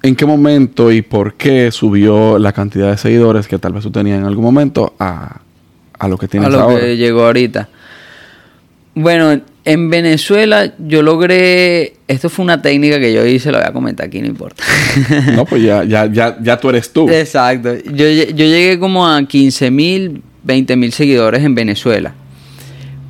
[0.03, 3.91] en qué momento y por qué subió la cantidad de seguidores que tal vez tú
[3.91, 5.41] tenías en algún momento a,
[5.99, 6.79] a lo que tienes a lo ahora?
[6.79, 7.69] que llegó ahorita.
[8.93, 11.93] Bueno, en Venezuela yo logré.
[12.07, 14.63] Esto fue una técnica que yo hice, lo voy a comentar aquí, no importa.
[15.35, 17.09] No, pues ya, ya, ya, ya tú eres tú.
[17.09, 17.75] Exacto.
[17.85, 22.13] Yo, yo llegué como a 15 mil, 20 mil seguidores en Venezuela.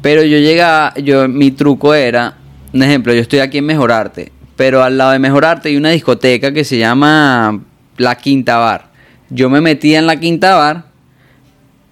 [0.01, 2.35] Pero yo llegaba, yo, mi truco era,
[2.73, 6.51] un ejemplo, yo estoy aquí en Mejorarte, pero al lado de Mejorarte hay una discoteca
[6.51, 7.61] que se llama
[7.97, 8.89] La Quinta Bar.
[9.29, 10.85] Yo me metía en la Quinta Bar,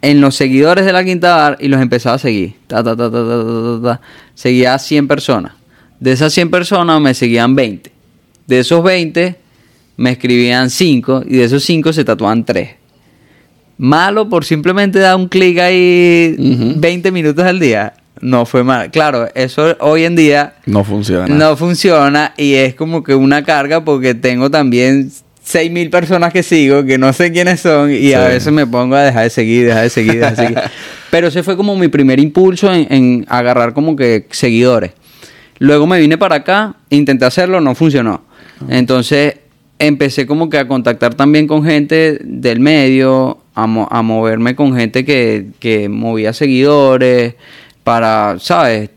[0.02, 2.54] en los seguidores de la Quinta Bar y los empezaba a seguir.
[2.68, 4.02] Ta, ta, ta, ta, ta, ta, ta, ta.
[4.34, 5.54] Seguía a 100 personas.
[6.00, 7.92] De esas 100 personas me seguían 20.
[8.48, 9.36] De esos 20
[9.98, 12.70] me escribían 5 y de esos 5 se tatuaban 3.
[13.78, 16.80] Malo por simplemente dar un clic ahí Ujú.
[16.80, 17.94] 20 minutos al día.
[18.22, 18.92] No fue mal.
[18.92, 21.28] Claro, eso hoy en día No funciona.
[21.34, 25.10] no funciona y es como que una carga porque tengo también
[25.50, 28.96] 6 mil personas que sigo que no sé quiénes son y a veces me pongo
[28.96, 30.60] a dejar de seguir, dejar de seguir, dejar de seguir.
[31.10, 34.92] Pero ese fue como mi primer impulso en, en agarrar como que seguidores.
[35.58, 38.22] Luego me vine para acá, intenté hacerlo, no funcionó.
[38.70, 39.38] Entonces
[39.80, 44.76] empecé como que a contactar también con gente del medio, a, mo- a moverme con
[44.76, 47.34] gente que, que movía seguidores,
[47.84, 48.92] para, ¿sabes?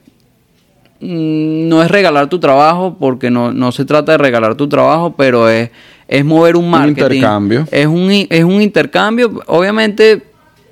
[1.00, 5.14] Mm, No es regalar tu trabajo, porque no, no se trata de regalar tu trabajo,
[5.16, 5.70] pero es,
[6.12, 7.14] es mover un marketing.
[7.16, 7.66] intercambio.
[7.70, 9.42] Es un, es un intercambio.
[9.46, 10.22] Obviamente,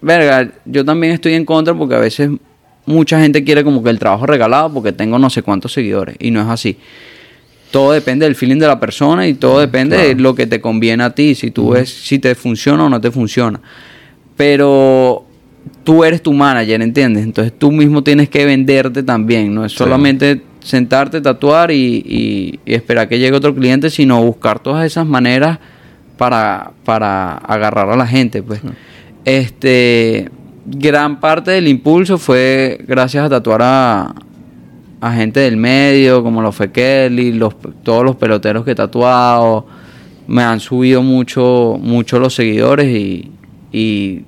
[0.03, 2.29] verga, yo también estoy en contra porque a veces
[2.85, 6.17] mucha gente quiere como que el trabajo regalado porque tengo no sé cuántos seguidores.
[6.19, 6.77] Y no es así.
[7.71, 11.05] Todo depende del feeling de la persona y todo depende de lo que te conviene
[11.05, 11.35] a ti.
[11.35, 13.63] Si tú ves si te funciona o no te funciona.
[14.37, 15.25] Pero
[15.85, 17.25] tú eres tu manager, ¿entiendes?
[17.25, 19.55] Entonces tú mismo tienes que venderte también.
[19.55, 20.43] No es Sí.
[20.61, 25.59] Sentarte, tatuar y, y- y esperar que llegue otro cliente, sino buscar todas esas maneras
[26.19, 28.43] para, para agarrar a la gente.
[28.43, 28.61] Pues.
[29.25, 30.29] Este
[30.67, 34.15] gran parte del impulso fue gracias a tatuar a,
[35.01, 39.67] a gente del medio, como lo fue Kelly, los, todos los peloteros que he tatuado.
[40.27, 43.31] Me han subido mucho, mucho los seguidores y,
[43.73, 44.25] y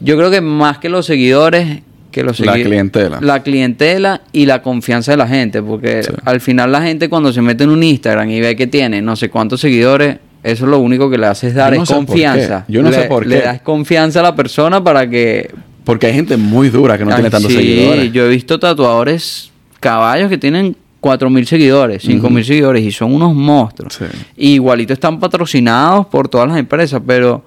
[0.00, 1.82] yo creo que más que los seguidores,
[2.14, 3.18] que los La clientela.
[3.20, 6.10] La clientela y la confianza de la gente, porque Sí.
[6.24, 9.16] al final la gente cuando se mete en un Instagram y ve que tiene no
[9.16, 11.88] sé cuántos seguidores, eso es lo único que le hace es dar Yo no es
[11.88, 12.06] sé por qué.
[12.12, 12.64] confianza.
[12.68, 13.42] Yo no sé Le- por Le qué.
[13.44, 15.50] das confianza a la persona para que
[15.84, 18.12] Porque hay gente muy dura que no tiene tantos sí, seguidores.
[18.12, 19.50] Yo he visto tatuadores
[19.80, 23.94] caballos que tienen 4.000 seguidores, 5.000 seguidores y son unos monstruos.
[23.94, 24.04] Sí.
[24.36, 27.44] Y igualito están patrocinados por todas las empresas, pero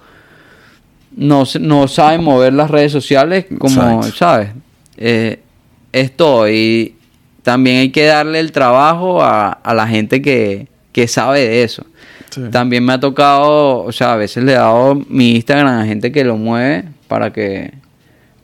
[1.17, 4.15] no, no saben mover las redes sociales como, Exacto.
[4.15, 4.49] ¿sabes?
[4.97, 5.41] Eh,
[5.91, 6.47] es todo.
[6.47, 6.95] Y
[7.41, 11.85] también hay que darle el trabajo a, a la gente que, que sabe de eso.
[12.29, 12.41] Sí.
[12.51, 16.11] También me ha tocado, o sea, a veces le he dado mi Instagram a gente
[16.11, 17.73] que lo mueve para que...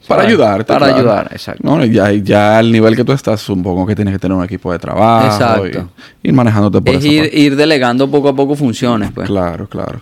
[0.07, 0.65] Para ayudarte.
[0.65, 0.99] Para claro.
[0.99, 1.61] ayudar, exacto.
[1.63, 4.71] No, ya, ya al nivel que tú estás, supongo que tienes que tener un equipo
[4.71, 5.27] de trabajo.
[5.27, 5.89] Exacto.
[6.21, 7.39] Y ir manejándote por Es esa ir, parte.
[7.39, 9.27] ir delegando poco a poco funciones, pues.
[9.27, 10.01] Claro, claro.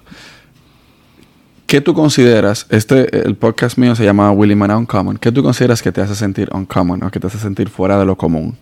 [1.72, 2.66] ¿Qué tú consideras?
[2.70, 5.16] Este, el podcast mío se llama Willy Man Uncommon.
[5.18, 8.04] ¿Qué tú consideras que te hace sentir uncommon o que te hace sentir fuera de
[8.04, 8.58] lo común?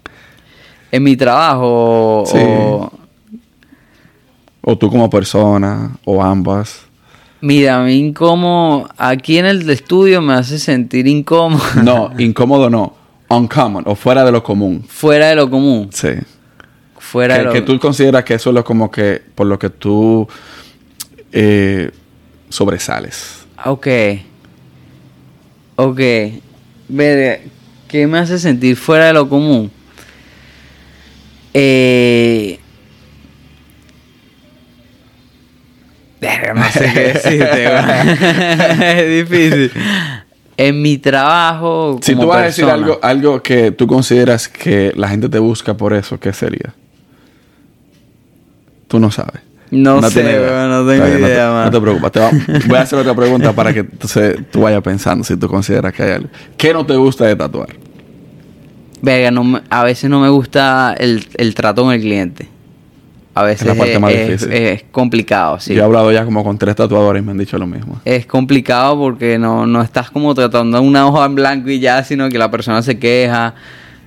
[0.91, 2.37] En mi trabajo, Sí.
[2.39, 2.91] o-
[4.61, 6.81] O tú como persona, o ambas.
[7.41, 12.93] mira, a mí incómodo, aquí en el estudio me hace sentir incómodo, No, incómodo no.
[13.27, 14.83] Uncommon, o fuera de lo común.
[14.87, 16.09] fuera de lo común, Sí.
[16.99, 19.57] fuera de Que, lo que tú consideras que eso es lo como que, por lo
[19.57, 20.27] que tú
[21.31, 21.89] eh,
[22.49, 23.45] sobresales.
[23.65, 23.87] Ok.
[25.75, 25.99] Ok.
[26.87, 27.39] Verga,
[27.87, 29.71] ¿qué me hace sentir fuera de lo común?
[31.53, 32.59] Eh...
[36.19, 37.65] Verga, no sé qué decirte.
[39.01, 39.71] Es difícil.
[40.57, 41.99] En mi trabajo.
[42.01, 45.75] Si tú vas a decir algo, algo que tú consideras que la gente te busca
[45.75, 46.73] por eso, ¿qué sería?
[48.89, 49.48] Tú no sabes.
[49.71, 50.39] No, sé, idea.
[50.39, 52.11] weón, no tengo no te- no, te preocupes.
[52.11, 52.31] te va-
[52.67, 56.03] voy a hacer otra pregunta para que entonces, tú vayas pensando si tú consideras que
[56.03, 56.29] hay algo.
[56.57, 57.69] ¿Qué no te gusta de tatuar?
[59.01, 62.47] Verga, no me- a veces no me gusta el, el trato con el cliente.
[63.35, 64.51] A veces la parte es, más es- difícil.
[64.51, 65.73] es complicado, sí.
[65.73, 68.01] Yo he hablado ya como con tres tatuadores y me han dicho lo mismo.
[68.03, 72.27] Es complicado porque no, no estás como tratando una hoja en blanco y ya, sino
[72.27, 73.53] que la persona se queja.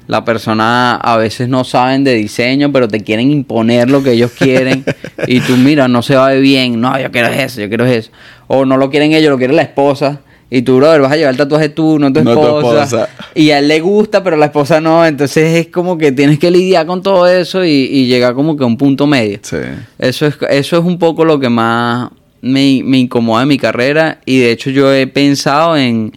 [0.06, 4.32] La persona a veces no saben de diseño, pero te quieren imponer lo que ellos
[4.36, 4.84] quieren.
[5.26, 6.80] y tú, mira, no se va bien.
[6.80, 8.10] No, yo quiero eso, yo quiero eso.
[8.48, 10.20] O no lo quieren ellos, lo quiere la esposa.
[10.50, 12.82] Y tú, brother, vas a llevar el tatuaje tú, no tu No tu esposa.
[12.84, 13.08] esposa.
[13.34, 15.06] Y a él le gusta, pero a la esposa no.
[15.06, 18.64] Entonces es como que tienes que lidiar con todo eso y, y llegar como que
[18.64, 19.38] a un punto medio.
[19.40, 19.56] Sí.
[19.98, 22.10] Eso es, eso es un poco lo que más
[22.42, 26.12] me, me incomoda en mi carrera y de hecho yo he pensado en,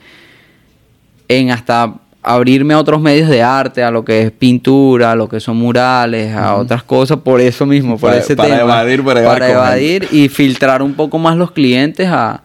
[1.29, 1.93] en hasta
[2.25, 5.57] abrirme a otros medios de arte, a lo que es pintura, a lo que son
[5.57, 8.61] murales, a otras cosas por eso mismo, por Para- ese para tema.
[8.61, 12.41] evadir, para para evadir y filtrar un poco más los clientes a,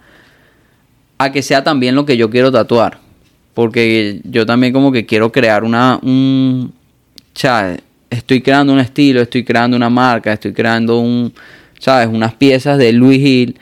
[1.19, 2.99] a que sea también lo que yo quiero tatuar.
[3.55, 5.99] Porque yo también como que quiero crear una...
[6.03, 6.73] Un,
[7.35, 7.81] ¿sabes?
[8.09, 11.33] Estoy creando un estilo, estoy creando una marca, estoy creando un...
[11.79, 12.09] ¿Sabes?
[12.09, 13.59] Unas piezas de Louis Hill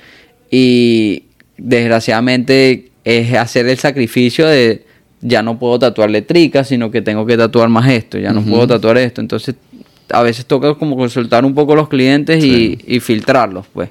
[0.51, 1.23] y
[1.57, 4.85] desgraciadamente es hacer el sacrificio de
[5.21, 8.67] ya no puedo tatuar letricas, sino que tengo que tatuar más esto, ya no puedo
[8.67, 9.21] tatuar esto.
[9.21, 9.55] Entonces
[10.11, 13.91] a veces toca como consultar un poco los clientes y, y filtrarlos, pues.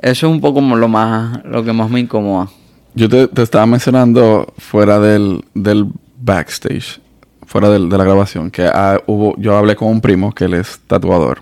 [0.00, 2.48] Eso es un poco como lo más lo que más me incomoda.
[2.94, 5.86] Yo te, te estaba mencionando fuera del, del
[6.20, 7.00] backstage,
[7.46, 10.54] fuera del- de la grabación, que ah, hubo, yo hablé con un primo que él
[10.54, 11.40] es tatuador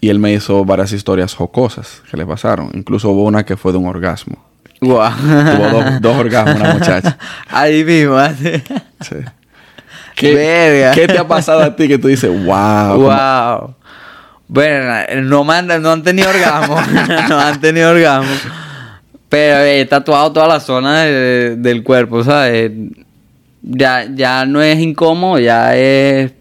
[0.00, 2.70] y él me hizo varias historias jocosas que le pasaron.
[2.74, 4.36] Incluso hubo una que fue de un orgasmo.
[4.82, 5.12] Guau.
[5.16, 7.16] Tuvo dos, dos orgasmos una muchacha.
[7.50, 8.16] Ahí mismo.
[9.00, 9.14] Sí.
[10.16, 10.92] ¿Qué, Verga.
[10.92, 12.96] ¿Qué te ha pasado a ti que tú dices, wow?
[13.00, 13.74] Wow.
[14.48, 14.92] Bueno,
[15.22, 16.76] no, han, no han tenido orgasmo.
[17.28, 18.30] no han tenido orgasmo.
[19.28, 22.72] Pero he tatuado toda la zona de- del cuerpo, ¿sabes?
[23.62, 26.32] Ya, ya no es incómodo, ya es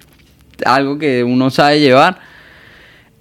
[0.65, 2.17] algo que uno sabe llevar.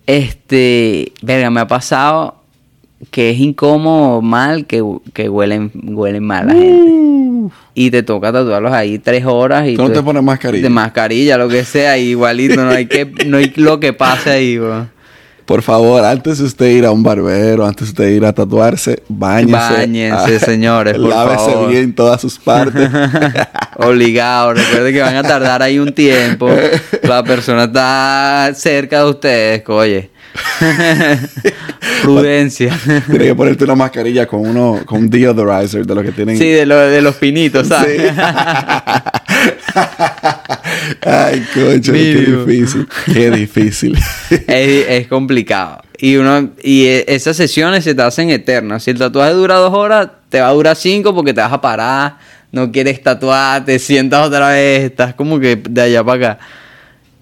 [0.06, 2.39] Este, verga, me ha pasado
[3.10, 4.84] que es incómodo mal que,
[5.14, 7.54] que huelen, huelen mal la gente.
[7.74, 9.76] Y te toca tatuarlos ahí tres horas y.
[9.76, 10.62] ¿Tú no te pones mascarilla?
[10.62, 14.60] De mascarilla, lo que sea, igualito, no hay que, no hay lo que pase ahí.
[15.46, 19.02] Por favor, antes de usted ir a un barbero, antes de usted ir a tatuarse,
[19.08, 19.50] bañese.
[19.50, 21.68] Báñense, señores, por Lávese favor.
[21.70, 22.88] bien todas sus partes.
[23.76, 26.48] Obligado, recuerden que van a tardar ahí un tiempo.
[27.02, 30.10] La persona está cerca de ustedes, oye.
[32.02, 32.78] Prudencia.
[33.06, 36.38] Tienes que ponerte una mascarilla con uno, con un deodorizer de lo que tienen.
[36.38, 38.00] Sí, de, lo, de los pinitos, ¿sabes?
[38.00, 38.06] Sí.
[41.02, 42.88] Ay, coño, qué difícil.
[43.12, 43.98] Qué difícil.
[44.30, 45.82] es, es complicado.
[45.98, 48.84] Y uno y eh, esas sesiones se te hacen eternas.
[48.84, 51.60] Si el tatuaje dura dos horas, te va a durar cinco porque te vas a
[51.60, 52.16] parar,
[52.52, 56.38] no quieres tatuar, te sientas otra vez, estás como que de allá para acá.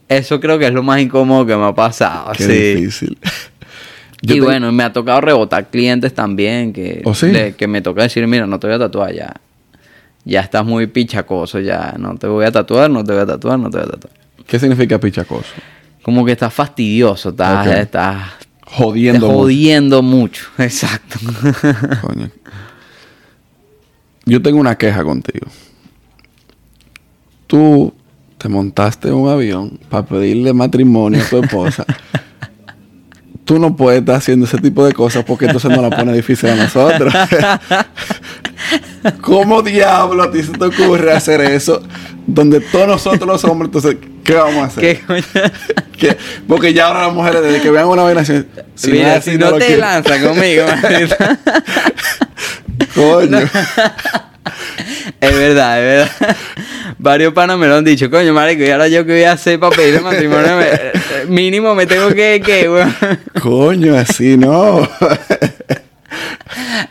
[0.09, 2.33] Eso creo que es lo más incómodo que me ha pasado.
[2.33, 2.53] Qué sí.
[2.81, 3.19] difícil.
[4.23, 7.31] Yo y te- bueno, me ha tocado rebotar clientes también que, ¿Oh, sí?
[7.57, 9.33] que me toca decir, mira, no te voy a tatuar ya.
[10.25, 13.59] Ya estás muy pichacoso, ya no te voy a tatuar, no te voy a tatuar,
[13.59, 14.13] no te voy a tatuar.
[14.47, 15.53] ¿Qué significa pichacoso?
[16.03, 17.73] Como que estás fastidioso, estás, Ok.
[17.75, 18.23] estás
[18.65, 19.27] Jodiendo.
[19.29, 19.39] mucho.
[19.39, 20.47] jodiendo mucho.
[20.59, 21.19] Exacto.
[22.03, 22.31] Coño.
[24.27, 25.47] Yo tengo una queja contigo.
[27.47, 27.95] Tú
[28.39, 31.85] te montaste en un avión para pedirle matrimonio a tu esposa.
[33.45, 36.51] Tú no puedes estar haciendo ese tipo de cosas porque entonces nos la pone difícil
[36.51, 37.13] a nosotros.
[39.23, 41.83] ¿Cómo diablo a ti se te ocurre hacer eso?
[42.27, 45.01] Donde todos nosotros los hombres, entonces, ¿qué vamos a hacer?
[45.97, 46.19] ¿Qué.
[46.47, 48.45] Porque ya ahora las mujeres, desde que vean una vaina así,
[48.85, 50.67] Mira, es así, si no, lo te lanzas conmigo.
[52.95, 53.49] Coño.
[55.21, 55.85] Es verdad, es
[56.21, 56.37] verdad.
[56.99, 59.59] Varios panas me lo han dicho, coño, marico, y ahora yo qué voy a hacer
[59.61, 60.57] para pedirle matrimonio.
[60.57, 60.93] Me- eh,
[61.29, 62.69] mínimo me tengo que, que.
[63.41, 64.89] Coño, así no.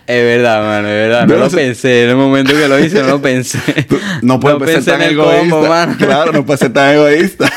[0.06, 1.28] Es verdad, mano, es verdad.
[1.28, 2.04] No, No lo sé- pensé.
[2.04, 3.60] En el momento que lo hice, no lo pensé.
[3.90, 5.40] Tú no puedes ser pensé tan en el egoísta.
[5.40, 5.96] combo, mano.
[5.98, 7.52] Claro, no puedes ser tan egoísta.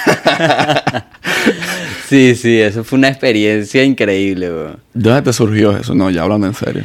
[2.08, 4.76] Sí, sí, eso fue una experiencia increíble, weón.
[4.94, 5.94] ¿De dónde te surgió eso?
[5.94, 6.82] No, ya hablando en serio.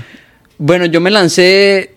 [0.60, 1.95] Bueno, yo me lancé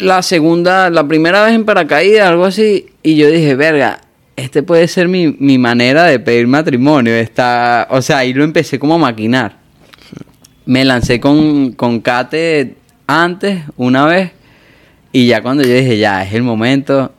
[0.00, 4.00] la segunda, la primera vez en paracaídas, algo así, y yo dije, verga,
[4.36, 7.14] este puede ser mi, mi manera de pedir matrimonio.
[7.14, 9.58] Está, o sea, ahí lo empecé como a maquinar.
[10.64, 14.32] Me lancé con, con Kate antes, una vez,
[15.12, 17.12] y ya cuando yo dije, ya, es el momento,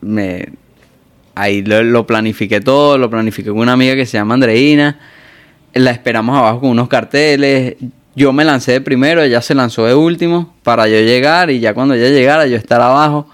[0.00, 0.48] me,
[1.34, 4.98] ahí lo, lo planifiqué todo, lo planifiqué con una amiga que se llama Andreina,
[5.74, 7.76] la esperamos abajo con unos carteles,
[8.16, 11.74] yo me lancé de primero, ella se lanzó de último para yo llegar y ya
[11.74, 13.28] cuando ella llegara yo estar abajo,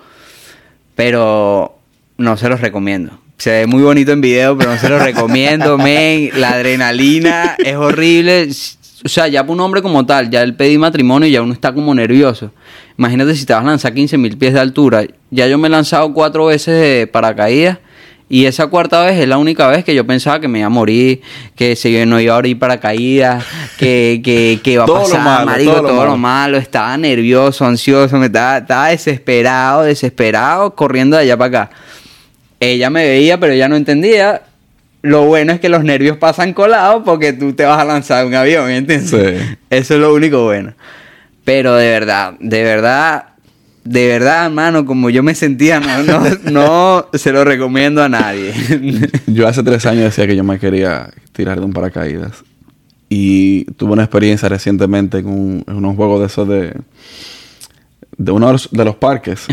[0.94, 1.76] pero
[2.16, 3.18] no se los recomiendo.
[3.36, 6.30] Se ve muy bonito en video, pero no se los recomiendo, men.
[6.36, 8.48] La adrenalina es horrible.
[9.02, 11.54] O sea, ya para un hombre como tal, ya el pedí matrimonio y ya uno
[11.54, 12.52] está como nervioso.
[12.98, 15.04] Imagínate si te vas a lanzar 15 mil pies de altura.
[15.30, 17.78] Ya yo me he lanzado cuatro veces de paracaídas
[18.32, 20.70] y esa cuarta vez es la única vez que yo pensaba que me iba a
[20.70, 21.20] morir,
[21.56, 23.44] que si yo no iba a abrir paracaídas,
[23.76, 26.56] que, que, que iba a Todo lo pasar, malo, marico, todo lo todo lo malo.
[26.56, 31.76] Estaba nervioso, ansioso, me estaba, estaba desesperado, desesperado, corriendo de allá para acá.
[32.60, 34.42] Ella me veía, pero ella no entendía.
[35.02, 38.36] Lo bueno es que los nervios pasan colados porque tú te vas a lanzar un
[38.36, 39.10] avión, ¿entiendes?
[39.10, 39.56] Sí.
[39.70, 40.74] Eso es lo único bueno.
[41.44, 43.29] Pero de verdad, de verdad,
[43.84, 48.52] de verdad, hermano, como yo me sentía, no, no, no se lo recomiendo a nadie.
[49.26, 52.44] Yo hace tres años decía que yo me quería tirar de un paracaídas.
[53.08, 56.74] Y tuve una experiencia recientemente en, un, en unos juegos de esos de...
[58.16, 59.46] De uno de los, de los parques.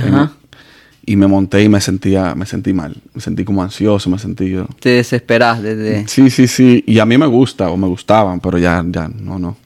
[1.05, 2.35] Y me monté y me sentía...
[2.35, 2.95] Me sentí mal.
[3.13, 4.49] Me sentí como ansioso, me sentí...
[4.49, 6.07] yo- Te desesperas desde...
[6.07, 6.83] Sí, sí, sí.
[6.85, 9.57] Y a mí me gusta o me gustaban, pero ya, ya, no, no.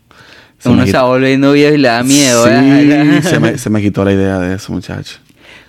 [0.61, 2.45] Se Uno se va volviendo viejo y le da miedo.
[2.45, 3.21] Sí, ¿eh?
[3.23, 5.17] se me, se me quitó la idea de eso, muchacho.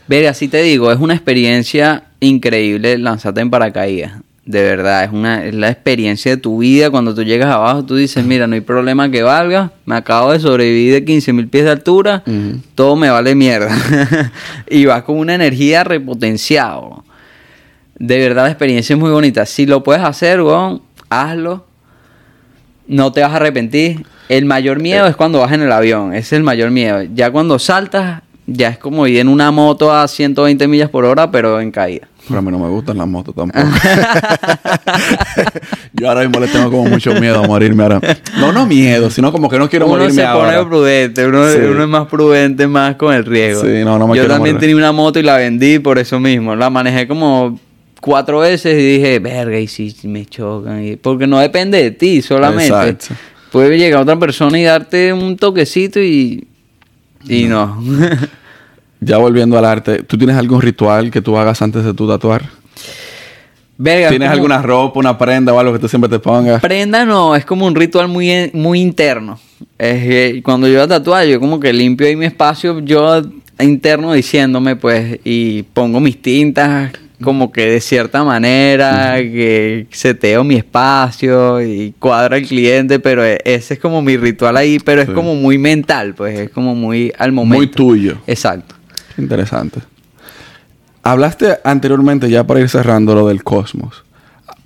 [0.06, 4.12] Verga, así te digo, es una experiencia increíble lanzarte en paracaídas.
[4.44, 6.90] De verdad, es una es la experiencia de tu vida.
[6.90, 9.72] Cuando tú llegas abajo, tú dices, mira, no hay problema que valga.
[9.86, 12.24] Me acabo de sobrevivir de 15 mil pies de altura.
[12.74, 13.70] Todo me vale mierda.
[14.68, 17.04] y vas con una energía repotenciado.
[17.96, 19.46] De verdad, la experiencia es muy bonita.
[19.46, 21.64] Si lo puedes hacer, weón, hazlo.
[22.88, 24.04] No te vas a arrepentir.
[24.28, 26.12] El mayor miedo es cuando vas en el avión.
[26.14, 27.02] Ese es el mayor miedo.
[27.14, 31.30] Ya cuando saltas, ya es como ir en una moto a 120 millas por hora,
[31.30, 32.08] pero en caída.
[32.28, 33.58] Pero a mí no me gustan las motos tampoco.
[35.92, 38.00] Yo ahora mismo le tengo como mucho miedo a morirme ahora.
[38.38, 40.52] No, no miedo, sino como que no quiero uno morirme se ahora.
[40.58, 41.58] pone prudente, uno, Sí.
[41.58, 43.62] uno es más prudente más con el riesgo.
[43.62, 44.60] Sí, no, no me Yo también morir.
[44.60, 46.54] tenía una moto y la vendí por eso mismo.
[46.56, 47.58] La manejé como
[48.00, 50.84] cuatro veces y dije, verga, y si me chocan.
[50.84, 52.66] Y- Porque no depende de ti solamente.
[52.66, 53.14] Exacto.
[53.52, 56.46] Puede llegar otra persona y darte un toquecito y...
[57.28, 57.82] Y no.
[59.04, 62.44] Ya volviendo al arte, ¿tú tienes algún ritual que tú hagas antes de tu tatuar?
[63.76, 66.62] verga, ¿Tienes como- alguna ropa, una prenda o algo que tú siempre te pongas?
[66.62, 69.40] Prenda no, es como un ritual muy, muy interno.
[69.76, 73.22] Es que cuando yo tatuar, yo como que limpio ahí mi espacio, yo
[73.58, 80.56] interno diciéndome, pues, y pongo mis tintas como que de cierta manera, que seteo mi
[80.56, 85.08] espacio y cuadro al cliente, pero e- ese es como mi ritual ahí, pero Sí.
[85.08, 87.56] es como muy mental, pues, es como muy al momento.
[87.56, 88.18] Muy tuyo.
[88.26, 88.74] Exacto.
[89.16, 89.80] Interesante.
[91.02, 94.04] Hablaste anteriormente, ya para ir cerrando, lo del cosmos.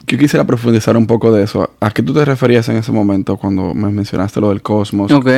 [0.07, 1.71] Yo quisiera profundizar un poco de eso.
[1.81, 5.11] ¿A qué tú te referías en ese momento cuando me mencionaste lo del cosmos?
[5.11, 5.29] Ok.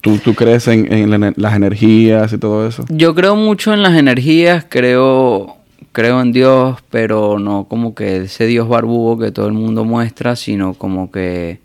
[0.00, 2.84] ¿Tú, tú crees en, en las energías y todo eso?
[2.88, 5.56] Yo creo mucho en las energías, creo,
[5.98, 10.36] creo en Dios, pero no como que ese Dios barbudo que todo el mundo muestra,
[10.36, 11.58] sino como que,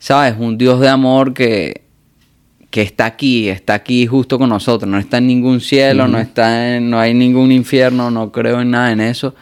[0.00, 0.34] ¿sabes?
[0.36, 1.82] Un Dios de amor que,
[2.70, 6.74] que está aquí, está aquí justo con nosotros, no está en ningún cielo, no está
[6.74, 9.36] en, no hay ningún infierno, no creo en nada en eso.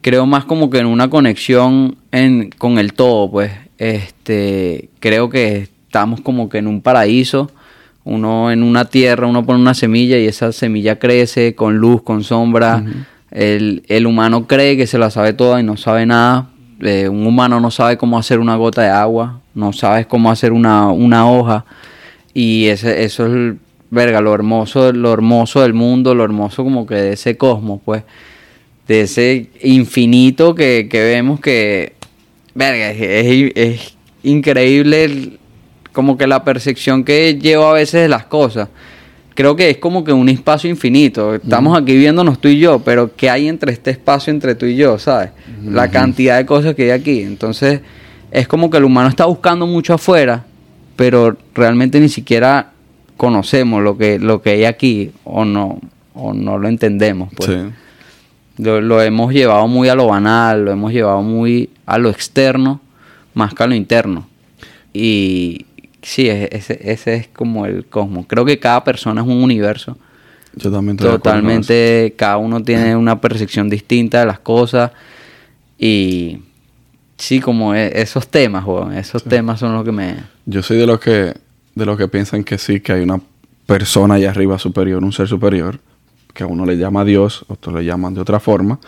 [0.00, 3.52] Creo más como que en una conexión en, con el todo, pues.
[3.76, 7.50] Este, creo que estamos como que en un paraíso,
[8.04, 12.24] uno en una tierra, uno pone una semilla y esa semilla crece con luz, con
[12.24, 12.82] sombra.
[13.34, 16.48] El, el humano cree que se la sabe toda y no sabe nada.
[16.80, 20.52] Eh, un humano no sabe cómo hacer una gota de agua, no sabe cómo hacer
[20.52, 21.64] una, una hoja.
[22.32, 23.54] Y ese, eso es,
[23.90, 28.02] verga, lo hermoso, lo hermoso del mundo, lo hermoso como que de ese cosmos, pues.
[28.88, 31.94] De ese infinito que, que vemos que,
[32.54, 33.94] verga, es, es-
[34.24, 35.38] increíble
[35.92, 38.68] como que la percepción que llevo a veces de las cosas.
[39.34, 41.34] Creo que es como que un espacio infinito.
[41.34, 44.76] Estamos aquí viéndonos tú y yo, pero ¿qué hay entre este espacio entre tú y
[44.76, 45.30] yo, sabes?
[45.64, 47.20] La cantidad de cosas que hay aquí.
[47.22, 47.80] Entonces,
[48.30, 50.44] es como que el humano está buscando mucho afuera,
[50.94, 52.70] pero realmente ni siquiera
[53.16, 55.80] conocemos lo que, lo que hay aquí o no,
[56.14, 57.32] o no lo entendemos.
[57.34, 57.50] Pues.
[57.50, 58.62] Sí.
[58.62, 62.80] Lo, lo hemos llevado muy a lo banal, lo hemos llevado muy a lo externo,
[63.34, 64.28] más que a lo interno.
[64.92, 65.66] Y
[66.04, 68.26] sí, es- ese, ese es como el cosmos.
[68.28, 69.98] Creo que cada persona es un universo.
[70.54, 71.10] Yo también estoy.
[71.10, 74.92] Totalmente, cada uno tiene una percepción distinta de las cosas.
[75.78, 76.38] Y
[77.18, 80.16] sí, como e- esos temas, weón, esos temas son los que me...
[80.46, 81.34] Yo soy de los que
[81.74, 83.20] de los que piensan que sí, que hay una
[83.66, 85.80] persona allá arriba superior, un ser superior,
[86.32, 88.78] que a uno le llama Dios, otros le llaman de otra forma.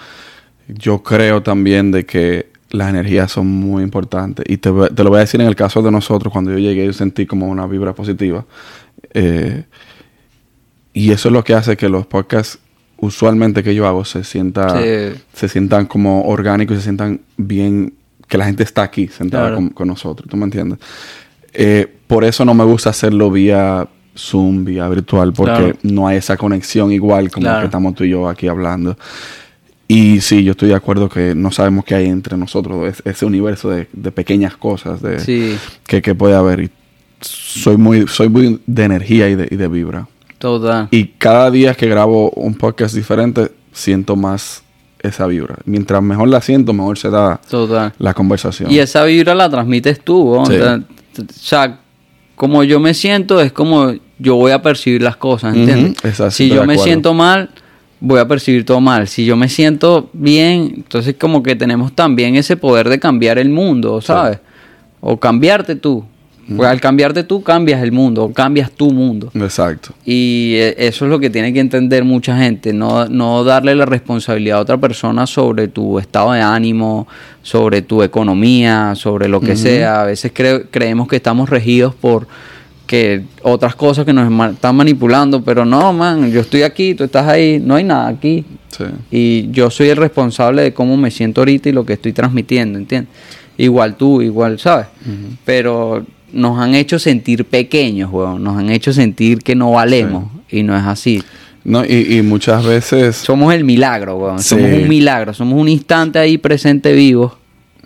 [0.68, 4.44] Yo creo también de que las energías son muy importantes.
[4.48, 6.84] Y te, te lo voy a decir en el caso de nosotros, cuando yo llegué
[6.86, 8.44] yo sentí como una vibra positiva.
[9.14, 9.64] Eh,
[10.92, 12.58] y eso es lo que hace que los podcasts
[12.98, 15.20] usualmente que yo hago se sienta Sí.
[15.34, 17.92] se sientan como orgánicos y se sientan bien
[18.26, 19.56] que la gente está aquí sentada Claro.
[19.56, 20.78] con, con nosotros ¿tú me entiendes?
[21.52, 25.76] Eh, por eso no me gusta hacerlo vía Zoom vía virtual porque Claro.
[25.82, 27.60] no hay esa conexión igual como Claro.
[27.60, 28.96] que estamos tú y yo aquí hablando
[29.88, 33.24] y sí yo estoy de acuerdo que no sabemos qué hay entre nosotros es- ese
[33.26, 36.70] universo de, de pequeñas cosas de, Sí, que, que puede haber y
[37.20, 40.06] soy muy soy muy de energía y de, y de vibra
[40.38, 40.88] total.
[40.90, 44.62] y cada día que grabo un podcast diferente, siento más
[45.00, 45.56] esa vibra.
[45.66, 47.92] Mientras mejor la siento, mejor se da Total.
[47.98, 48.70] la conversación.
[48.70, 50.30] Y esa vibra la transmites tú.
[50.30, 50.80] O sea,
[51.12, 51.78] t- o sea,
[52.34, 55.92] como yo me siento es como yo voy a percibir las cosas, ¿entiendes?
[56.04, 56.82] exacto, si yo me acuerdo.
[56.84, 57.50] siento mal,
[58.00, 59.08] voy a percibir todo mal.
[59.08, 63.48] Si yo me siento bien, entonces como que tenemos también ese poder de cambiar el
[63.48, 64.38] mundo, ¿sabes?
[65.00, 66.04] O cambiarte tú.
[66.56, 69.32] Pues al cambiarte tú, cambias el mundo, o cambias tu mundo.
[69.34, 69.92] Exacto.
[70.04, 73.84] Y eh, eso es lo que tiene que entender mucha gente, no, no darle la
[73.84, 77.08] responsabilidad a otra persona sobre tu estado de ánimo,
[77.42, 80.02] sobre tu economía, sobre lo que sea.
[80.02, 82.28] A veces cre- creemos que estamos regidos por
[82.86, 87.26] que otras cosas que nos están manipulando, pero no, man, yo estoy aquí, tú estás
[87.26, 88.44] ahí, no hay nada aquí.
[88.68, 88.84] Sí.
[89.10, 92.78] Y yo soy el responsable de cómo me siento ahorita y lo que estoy transmitiendo,
[92.78, 93.12] ¿entiendes?
[93.58, 94.86] Igual tú, igual, ¿sabes?
[95.44, 98.44] Pero nos han hecho sentir pequeños, weón.
[98.44, 100.30] Nos han hecho sentir que no valemos.
[100.50, 101.22] Y no es así.
[101.64, 103.16] No, y, y muchas veces...
[103.16, 104.38] Somos el milagro, weón.
[104.40, 104.50] Sí.
[104.50, 105.32] Somos un milagro.
[105.32, 107.38] Somos un instante ahí presente vivo.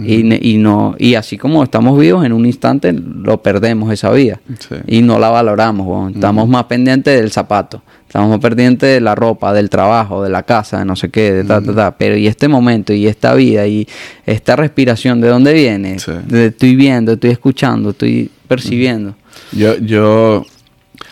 [0.05, 4.11] Y, ne- y no y así como estamos vivos en un instante lo perdemos esa
[4.11, 4.40] vida.
[4.59, 4.76] Sí.
[4.86, 9.53] y no la valoramos estamos más pendientes del zapato estamos más pendientes de la ropa
[9.53, 11.96] del trabajo de la casa de no sé qué de ta ta ta.
[11.96, 13.86] Pero y este momento y esta vida y
[14.26, 16.12] esta respiración de dónde viene Sí.
[16.26, 19.14] De- estoy viendo estoy escuchando estoy percibiendo.
[19.53, 20.44] Yo, yo,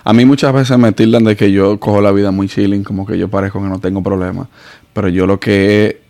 [0.04, 3.06] a mí muchas veces me tildan de que yo cojo la vida muy chilling, como
[3.06, 4.48] que yo parezco que no tengo problemas.
[4.92, 6.00] Pero yo lo que he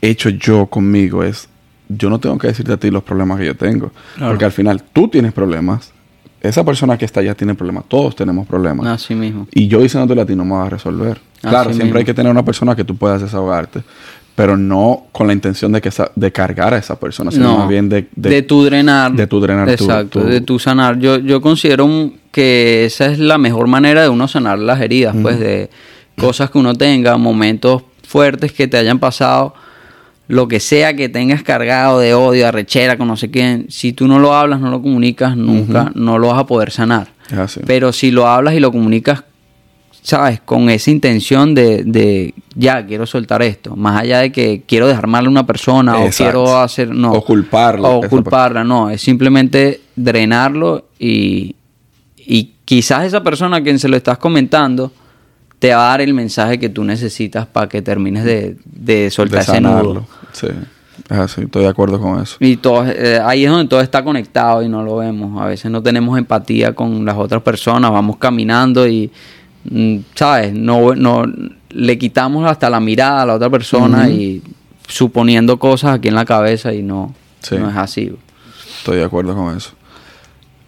[0.00, 1.48] hecho yo conmigo es,
[1.88, 3.90] yo no tengo que decirte a ti los problemas que yo tengo.
[4.16, 4.32] Claro.
[4.32, 5.92] Porque al final tú tienes problemas,
[6.40, 8.86] esa persona que está allá tiene problemas, todos tenemos problemas.
[8.86, 11.20] así mismo Y yo diciéndote a ti no me vas a resolver.
[11.42, 13.82] Así claro, siempre hay que tener una persona que tú puedas desahogarte,
[14.34, 17.68] pero no con la intención de que de cargar a esa persona, sino no, más
[17.68, 19.12] bien de, de, tu drenar.
[19.12, 20.98] de tu drenar Exacto, tu- de tu sanar.
[20.98, 25.38] Yo, yo considero que esa es la mejor manera de uno sanar las heridas, pues
[25.38, 25.68] de
[26.16, 29.54] cosas que uno tenga, momentos fuertes que te hayan pasado,
[30.30, 34.06] lo que sea que tengas cargado de odio, arrechera con no sé quién, si tú
[34.06, 37.08] no lo hablas, no lo comunicas, nunca, no lo vas a poder sanar.
[37.36, 37.60] Así.
[37.66, 39.24] Pero si lo hablas y lo comunicas,
[40.02, 40.40] ¿sabes?
[40.40, 43.74] Con esa intención de, de, ya, quiero soltar esto.
[43.74, 47.10] Más allá de que quiero dejar mal a una persona o quiero hacer, no.
[47.10, 47.98] O culparlo.
[47.98, 48.88] O culparla, no.
[48.88, 51.56] Es simplemente drenarlo y,
[52.16, 54.92] y quizás esa persona a quien se lo estás comentando
[55.60, 59.44] te va a dar el mensaje que tú necesitas para que termines de, de soltar
[59.44, 60.06] de ese nudo.
[60.32, 60.48] Sí,
[61.08, 62.36] es así, estoy de acuerdo con eso.
[62.40, 65.40] Y todo, eh, ahí es donde todo está conectado y no lo vemos.
[65.40, 69.10] A veces no tenemos empatía con las otras personas, vamos caminando y,
[69.70, 70.52] mm, ¿sabes?
[70.54, 71.24] No, no
[71.68, 74.42] le quitamos hasta la mirada a la otra persona y
[74.88, 77.56] suponiendo cosas aquí en la cabeza y no, Sí.
[77.56, 78.12] no es así.
[78.78, 79.70] Estoy de acuerdo con eso.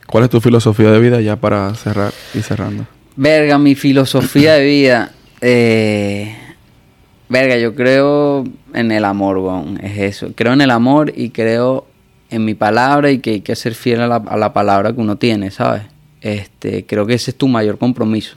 [0.07, 2.85] ¿Cuál es tu filosofía de vida ya para cerrar y cerrando?
[3.17, 5.13] Verga, mi filosofía de vida.
[5.41, 6.35] eh,
[7.29, 8.45] verga, yo creo
[8.75, 9.79] en el amor, weón.
[9.83, 10.33] Es eso.
[10.35, 11.87] Creo en el amor y creo
[12.31, 15.51] en mi palabra y que hay que ser fiel a la, palabra que uno tiene,
[15.51, 15.83] ¿sabes?
[16.21, 18.37] Este, creo que ese es tu mayor compromiso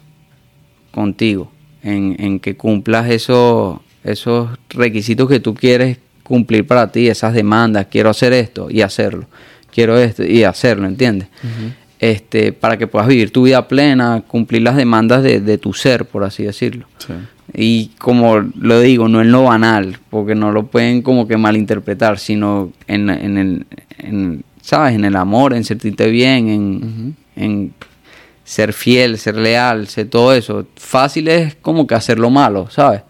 [0.91, 1.51] contigo.
[1.83, 7.87] En, en que cumplas esos, esos requisitos que tú quieres cumplir para ti, esas demandas.
[7.89, 9.27] Quiero hacer esto y hacerlo.
[9.71, 11.27] Quiero esto y hacerlo, ¿entiendes?
[11.99, 16.05] Este, para que puedas vivir tu vida plena, cumplir las demandas de, de tu ser,
[16.05, 16.87] por así decirlo.
[16.97, 17.13] Sí.
[17.53, 22.19] Y como lo digo, no en lo banal, porque no lo pueden como que malinterpretar,
[22.19, 23.65] sino en, en el,
[23.97, 24.95] en, ¿sabes?
[24.95, 27.73] En el amor, en sentirte bien, en, en
[28.43, 30.65] ser fiel, ser leal, ser todo eso.
[30.75, 33.01] Fácil es como que hacer lo malo, ¿sabes?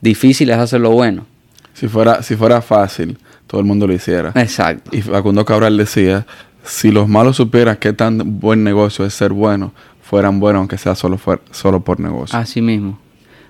[0.00, 1.26] Difícil es hacer lo bueno.
[1.74, 4.32] Si fuera, si fuera fácil, todo el mundo lo hiciera.
[4.36, 4.96] Exacto.
[4.96, 6.26] Y Facundo Cabral decía,
[6.64, 10.94] si los malos supieran qué tan buen negocio es ser bueno, fueran buenos aunque sea
[10.94, 12.38] solo, fuer- solo por negocio.
[12.38, 12.98] Así mismo,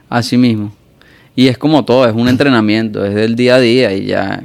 [0.08, 0.72] así mismo.
[1.36, 4.44] Y es como todo, es un entrenamiento, es del día a día y ya,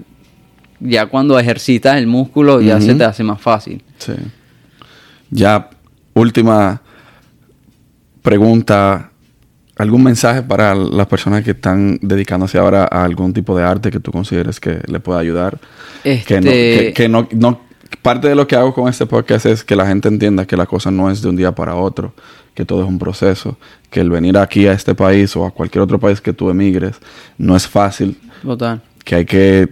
[0.79, 3.83] ya cuando ejercitas el músculo ya se te hace más fácil.
[3.99, 4.13] Sí.
[5.29, 5.69] Ya,
[6.13, 6.81] última
[8.21, 9.11] pregunta.
[9.77, 14.01] ¿Algún mensaje para las personas que están dedicándose ahora a algún tipo de arte que
[14.01, 15.57] tú consideres que le pueda ayudar?
[16.03, 17.61] Que, no, Este- que, que no, no-
[18.01, 20.65] parte de lo que hago con este podcast es que la gente entienda que la
[20.65, 22.13] cosa no es de un día para otro,
[22.53, 23.57] que todo es un proceso,
[23.89, 26.95] que el venir aquí a este país o a cualquier otro país que tú emigres
[27.37, 28.81] no es fácil, Total.
[29.03, 29.69] que hay que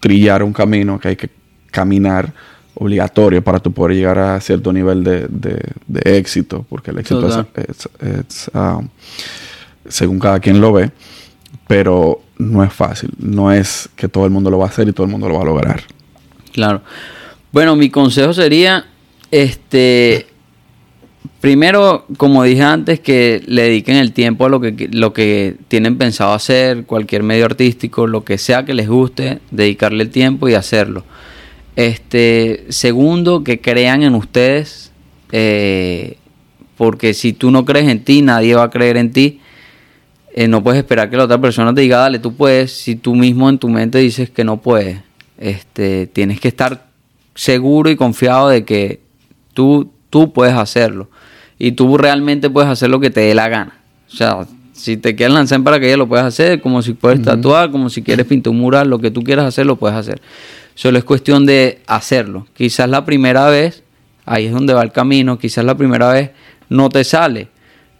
[0.00, 1.30] trillar un camino, que hay que
[1.70, 2.32] caminar
[2.74, 7.22] obligatorio para tú poder llegar a cierto nivel de, de- de éxito, porque el éxito
[7.22, 7.46] Total.
[7.54, 8.80] es- es, ah,
[9.88, 10.90] según cada quien lo ve,
[11.66, 14.92] pero no es fácil, no es que todo el mundo lo va a hacer y
[14.92, 15.82] todo el mundo lo va a lograr.
[16.56, 16.80] Claro.
[17.52, 18.86] Bueno, mi consejo sería,
[19.30, 20.26] este,
[21.42, 25.98] primero, como dije antes, que le dediquen el tiempo a lo que, lo que tienen
[25.98, 30.54] pensado hacer, cualquier medio artístico, lo que sea que les guste, dedicarle el tiempo y
[30.54, 31.04] hacerlo.
[31.76, 34.92] Este, segundo, que crean en ustedes,
[35.32, 36.16] eh,
[36.78, 39.40] porque si tú no crees en ti, nadie va a creer en ti.
[40.34, 43.14] Eh, no puedes esperar que la otra persona te diga, dale, tú puedes, si tú
[43.14, 45.05] mismo en tu mente dices que no puedes.
[45.38, 46.86] Este, tienes que estar
[47.34, 49.00] seguro y confiado de que
[49.54, 51.08] tú, tú puedes hacerlo.
[51.58, 53.80] Y tú realmente puedes hacer lo que te dé la gana.
[54.12, 57.70] O sea, si te quieres lanzar en paracaídas, lo puedes hacer, como si puedes tatuar,
[57.70, 60.20] como si quieres pintar un mural, lo que tú quieras hacer, lo puedes hacer.
[60.74, 62.46] Solo es cuestión de hacerlo.
[62.54, 63.82] Quizás la primera vez,
[64.26, 66.30] ahí es donde va el camino, quizás la primera vez
[66.68, 67.48] no te sale,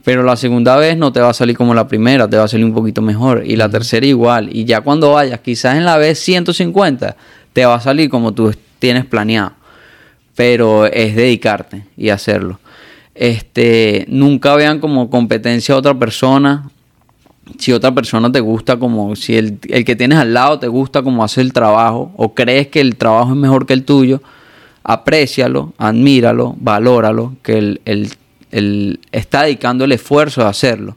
[0.07, 2.49] pero la segunda vez no te va a salir como la primera, te va a
[2.49, 3.43] salir un poquito mejor.
[3.45, 4.49] Y la tercera igual.
[4.53, 7.17] Y ya cuando vayas, quizás en la vez 150,
[7.53, 9.51] te va a salir como tú tienes planeado.
[10.37, 12.61] Pero es dedicarte y hacerlo.
[13.17, 16.71] Este, nunca vean como competencia a otra persona.
[17.59, 21.03] si otra persona te gusta como, si el, el que tienes al lado te gusta
[21.03, 24.23] como hace el trabajo o crees que el trabajo es mejor que el tuyo,
[24.85, 28.11] aprécialo, admíralo, valóralo, que él-
[28.51, 30.97] él está dedicando el esfuerzo de hacerlo.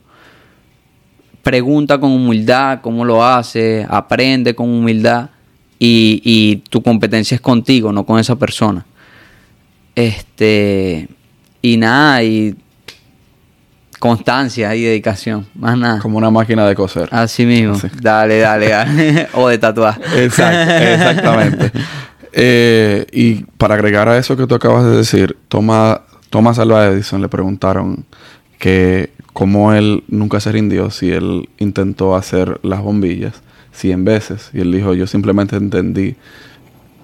[1.44, 5.30] Pregunta con humildad cómo lo hace, aprende con humildad
[5.80, 8.86] y, y tu competencia es contigo, no con esa persona.
[9.96, 11.08] Este,
[11.62, 12.56] y nada, y
[14.00, 16.00] constancia y dedicación, más nada.
[16.00, 17.10] Como una máquina de coser.
[17.12, 17.74] Así mismo.
[17.74, 17.88] Así.
[18.02, 19.28] Dale, dale, dale.
[19.34, 20.00] o de tatuar.
[20.16, 21.72] Exacto, exactamente.
[22.32, 27.22] Eh, y para agregar a eso que tú acabas de decir, Toma- Thomas Alva Edison
[27.22, 28.06] le preguntaron
[28.60, 33.42] que cómo él nunca se rindió si él intentó hacer las bombillas
[33.74, 34.50] 100 veces.
[34.54, 36.16] Y él dijo, yo simplemente entendí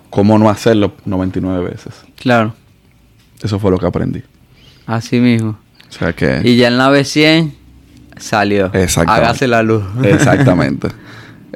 [0.10, 1.94] cómo no hacerlo 99 veces.
[2.18, 2.54] Claro,
[3.42, 4.24] Eso fue lo que aprendí.
[4.86, 5.58] así mismo.
[5.90, 6.42] O sea que...
[6.44, 7.54] Y ya en la B100
[8.18, 8.66] salió.
[8.74, 9.26] Exactamente.
[9.26, 9.84] Hágase la luz.
[10.04, 10.90] Exactamente.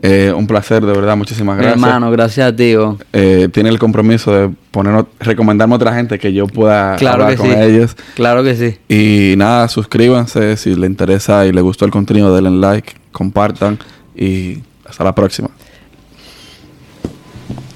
[0.01, 1.17] Eh, un placer, de verdad.
[1.17, 1.83] Muchísimas Mi gracias.
[1.83, 2.75] hermano, gracias a ti.
[2.75, 2.97] bo.
[3.13, 7.31] Eh, tiene el compromiso de poner, recomendarme a otra gente que yo pueda Claro hablar
[7.37, 7.55] que con sí.
[7.59, 7.95] ellos.
[8.15, 8.77] Claro que sí.
[8.87, 13.77] Y nada, suscríbanse si les interesa y les gustó el contenido, denle like, compartan
[14.15, 15.49] y hasta la próxima.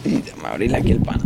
[0.06, 1.20] Y déjame abrirle aquí el pan.